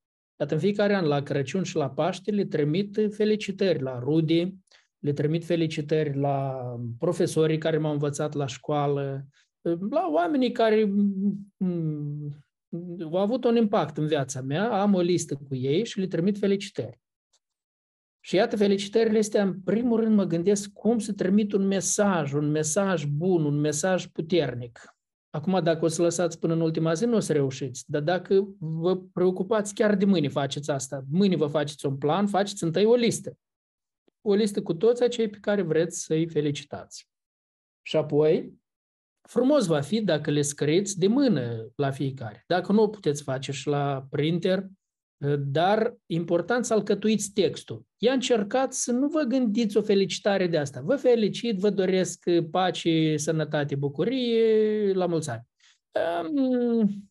[0.41, 4.55] Iată, în fiecare an, la Crăciun și la Paște, le trimit felicitări la Rudi,
[4.99, 6.65] le trimit felicitări la
[6.99, 9.27] profesorii care m-au învățat la școală,
[9.91, 10.85] la oamenii care
[11.57, 12.45] mm,
[13.01, 16.39] au avut un impact în viața mea, am o listă cu ei și le trimit
[16.39, 17.02] felicitări.
[18.25, 22.51] Și iată, felicitările astea, în primul rând mă gândesc cum să trimit un mesaj, un
[22.51, 24.97] mesaj bun, un mesaj puternic.
[25.31, 27.85] Acum, dacă o să lăsați până în ultima zi, nu o să reușiți.
[27.87, 32.65] Dar dacă vă preocupați chiar de mâine faceți asta, mâine vă faceți un plan, faceți
[32.65, 33.39] întâi o listă.
[34.21, 37.09] O listă cu toți acei pe care vreți să-i felicitați.
[37.83, 38.55] Și apoi,
[39.29, 42.45] frumos va fi dacă le scrieți de mână la fiecare.
[42.47, 44.67] Dacă nu o puteți face și la printer,
[45.39, 47.87] dar important să alcătuiți textul.
[47.99, 50.81] I-a încercat să nu vă gândiți o felicitare de asta.
[50.85, 55.47] Vă felicit, vă doresc pace, sănătate, bucurie, la mulți ani.
[56.23, 57.11] Um,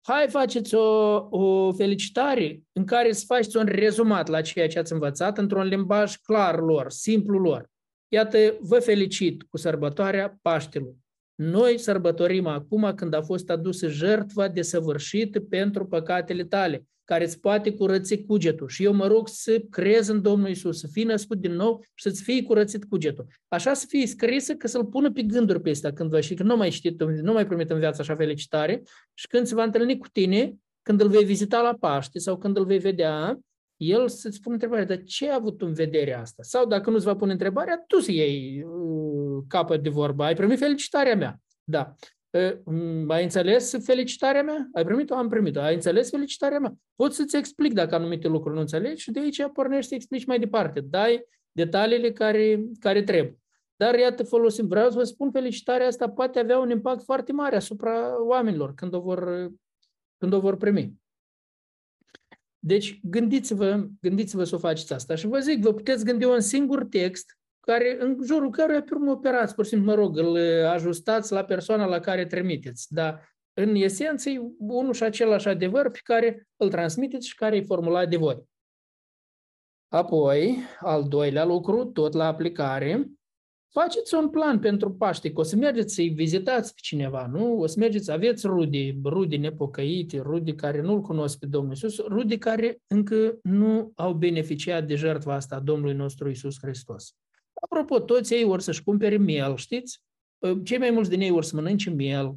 [0.00, 4.92] hai faceți o, o felicitare în care să faceți un rezumat la ceea ce ați
[4.92, 7.70] învățat într-un limbaj clar lor, simplu lor.
[8.08, 10.96] Iată, vă felicit cu sărbătoarea Paștelui.
[11.34, 17.72] Noi sărbătorim acum când a fost adusă jertfa desăvârșită pentru păcatele tale care îți poate
[17.72, 18.68] curăți cugetul.
[18.68, 22.02] Și eu mă rog să crezi în Domnul Isus, să fii născut din nou și
[22.02, 23.26] să-ți fie curățit cugetul.
[23.48, 26.42] Așa să fie scrisă că să-l pună pe gânduri pe ăsta când vă și că
[26.42, 28.82] nu mai știi, nu mai primit în viață așa felicitare
[29.14, 32.56] și când se va întâlni cu tine, când îl vei vizita la Paște sau când
[32.56, 33.38] îl vei vedea,
[33.76, 36.42] el să-ți pună întrebarea, dar ce a avut în vedere asta?
[36.42, 40.24] Sau dacă nu-ți va pune întrebarea, tu să iei uh, capăt de vorbă.
[40.24, 41.40] Ai primit felicitarea mea.
[41.64, 41.94] Da.
[43.08, 44.68] Ai înțeles felicitarea mea?
[44.72, 45.14] Ai primit-o?
[45.14, 45.60] Am primit-o.
[45.60, 46.74] Ai înțeles felicitarea mea?
[46.96, 50.38] Pot să-ți explic dacă anumite lucruri nu înțelegi și de aici pornești să explici mai
[50.38, 50.80] departe.
[50.80, 53.38] Dai detaliile care, care trebuie.
[53.76, 54.66] Dar iată, folosim.
[54.66, 58.94] Vreau să vă spun, felicitarea asta poate avea un impact foarte mare asupra oamenilor când
[58.94, 59.50] o vor,
[60.18, 60.92] când o vor primi.
[62.58, 65.14] Deci, gândiți-vă, gândiți-vă să o faceți asta.
[65.14, 69.10] Și vă zic, vă puteți gândi un singur text care, în jurul căruia pe urmă
[69.10, 72.94] operați, pur și simplu, mă rog, îl ajustați la persoana la care trimiteți.
[72.94, 77.62] Dar, în esență, e unul și același adevăr pe care îl transmiteți și care e
[77.62, 78.42] formulat de voi.
[79.88, 83.10] Apoi, al doilea lucru, tot la aplicare,
[83.68, 87.58] faceți un plan pentru Paște, că o să mergeți să-i vizitați pe cineva, nu?
[87.58, 92.38] O să mergeți, aveți rude, rude nepocăite, rude care nu-L cunosc pe Domnul Isus, rude
[92.38, 97.16] care încă nu au beneficiat de jertva asta a Domnului nostru Isus Hristos.
[97.60, 100.02] Apropo, toți ei vor să-și cumpere miel, știți?
[100.42, 102.36] Ă, cei mai mulți din ei vor să mănânce miel.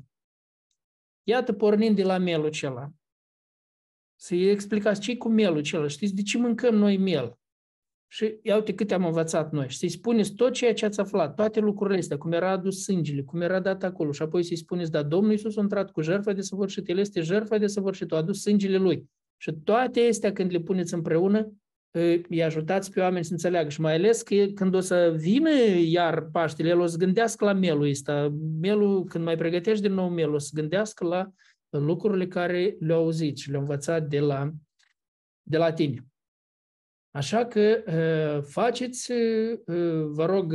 [1.24, 2.92] Iată, pornind de la mielul acela.
[4.16, 5.88] Să-i explicați ce cu mielul acela.
[5.88, 7.38] Știți de ce mâncăm noi miel?
[8.12, 9.70] Și ia uite câte am învățat noi.
[9.70, 13.22] Și să-i spuneți tot ceea ce ați aflat, toate lucrurile astea, cum era adus sângele,
[13.22, 14.12] cum era dat acolo.
[14.12, 17.22] Și apoi să-i spuneți, da, Domnul Iisus a intrat cu jertfa de săvârșit, El este
[17.22, 19.10] jertfa de săvârșit, a adus sângele Lui.
[19.38, 21.54] Și toate astea, când le puneți împreună,
[22.30, 25.50] îi ajutați pe oameni să înțeleagă și mai ales că când o să vină
[25.84, 28.34] iar Paștele, el o să gândească la melul ăsta.
[28.62, 31.32] Melul, când mai pregătești din nou melul, o să gândească la
[31.70, 34.52] lucrurile care le-au auzit și le-au învățat de la,
[35.42, 36.04] de la tine.
[37.12, 37.84] Așa că
[38.46, 39.12] faceți,
[40.06, 40.54] vă rog,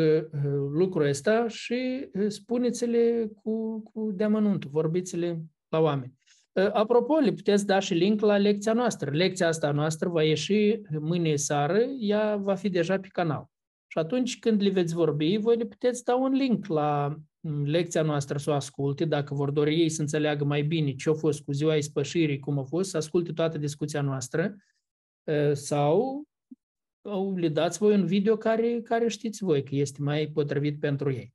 [0.72, 6.12] lucrul ăsta și spuneți-le cu, cu deamănuntul, vorbiți-le la oameni.
[6.72, 9.10] Apropo, le puteți da și link la lecția noastră.
[9.10, 13.50] Lecția asta noastră va ieși mâine seară, ea va fi deja pe canal.
[13.86, 17.16] Și atunci când le veți vorbi, voi le puteți da un link la
[17.64, 21.12] lecția noastră să o asculte, dacă vor dori ei să înțeleagă mai bine ce a
[21.12, 24.56] fost cu ziua ispășirii, cum a fost, să asculte toată discuția noastră
[25.52, 26.24] sau
[27.34, 31.33] le dați voi un video care, care știți voi că este mai potrivit pentru ei.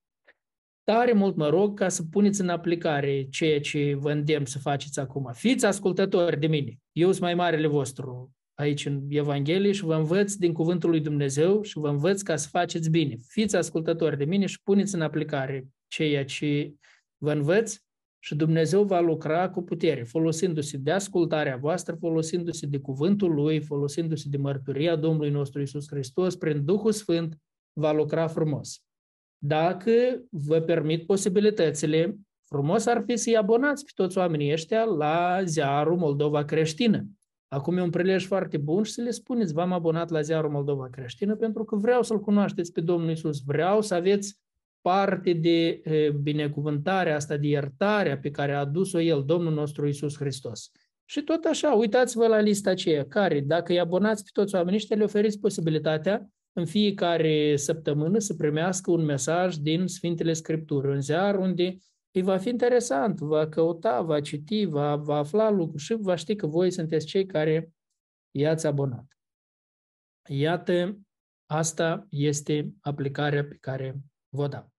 [0.84, 5.00] Tare mult mă rog ca să puneți în aplicare ceea ce vă îndemn să faceți
[5.00, 5.30] acum.
[5.34, 6.80] Fiți ascultători de mine.
[6.92, 11.62] Eu sunt mai marele vostru aici în Evanghelie și vă învăț din Cuvântul lui Dumnezeu
[11.62, 13.18] și vă învăț ca să faceți bine.
[13.28, 16.74] Fiți ascultători de mine și puneți în aplicare ceea ce
[17.18, 17.76] vă învăț
[18.20, 24.30] și Dumnezeu va lucra cu putere, folosindu-se de ascultarea voastră, folosindu-se de cuvântul Lui, folosindu-se
[24.30, 27.38] de mărturia Domnului nostru Isus Hristos, prin Duhul Sfânt,
[27.74, 28.84] va lucra frumos.
[29.42, 29.92] Dacă
[30.30, 36.46] vă permit posibilitățile, frumos ar fi să-i abonați pe toți oamenii ăștia la ziarul Moldova
[36.46, 37.06] Creștină.
[37.48, 40.90] Acum e un prilej foarte bun și să le spuneți, v-am abonat la ziarul Moldova
[40.90, 44.40] Creștină pentru că vreau să-L cunoașteți pe Domnul Isus, vreau să aveți
[44.82, 45.82] parte de
[46.22, 50.72] binecuvântarea asta, de iertarea pe care a adus-o El, Domnul nostru Isus Hristos.
[51.06, 54.96] Și tot așa, uitați-vă la lista aceea, care, dacă îi abonați pe toți oamenii ăștia,
[54.96, 56.30] le oferiți posibilitatea
[56.60, 61.78] în fiecare săptămână să primească un mesaj din Sfintele Scripturi, un ziar unde
[62.12, 66.36] îi va fi interesant, va căuta, va citi, va, va afla lucruri și va ști
[66.36, 67.74] că voi sunteți cei care
[68.32, 69.18] i-ați abonat.
[70.30, 71.00] Iată,
[71.46, 74.72] asta este aplicarea pe care vă dau.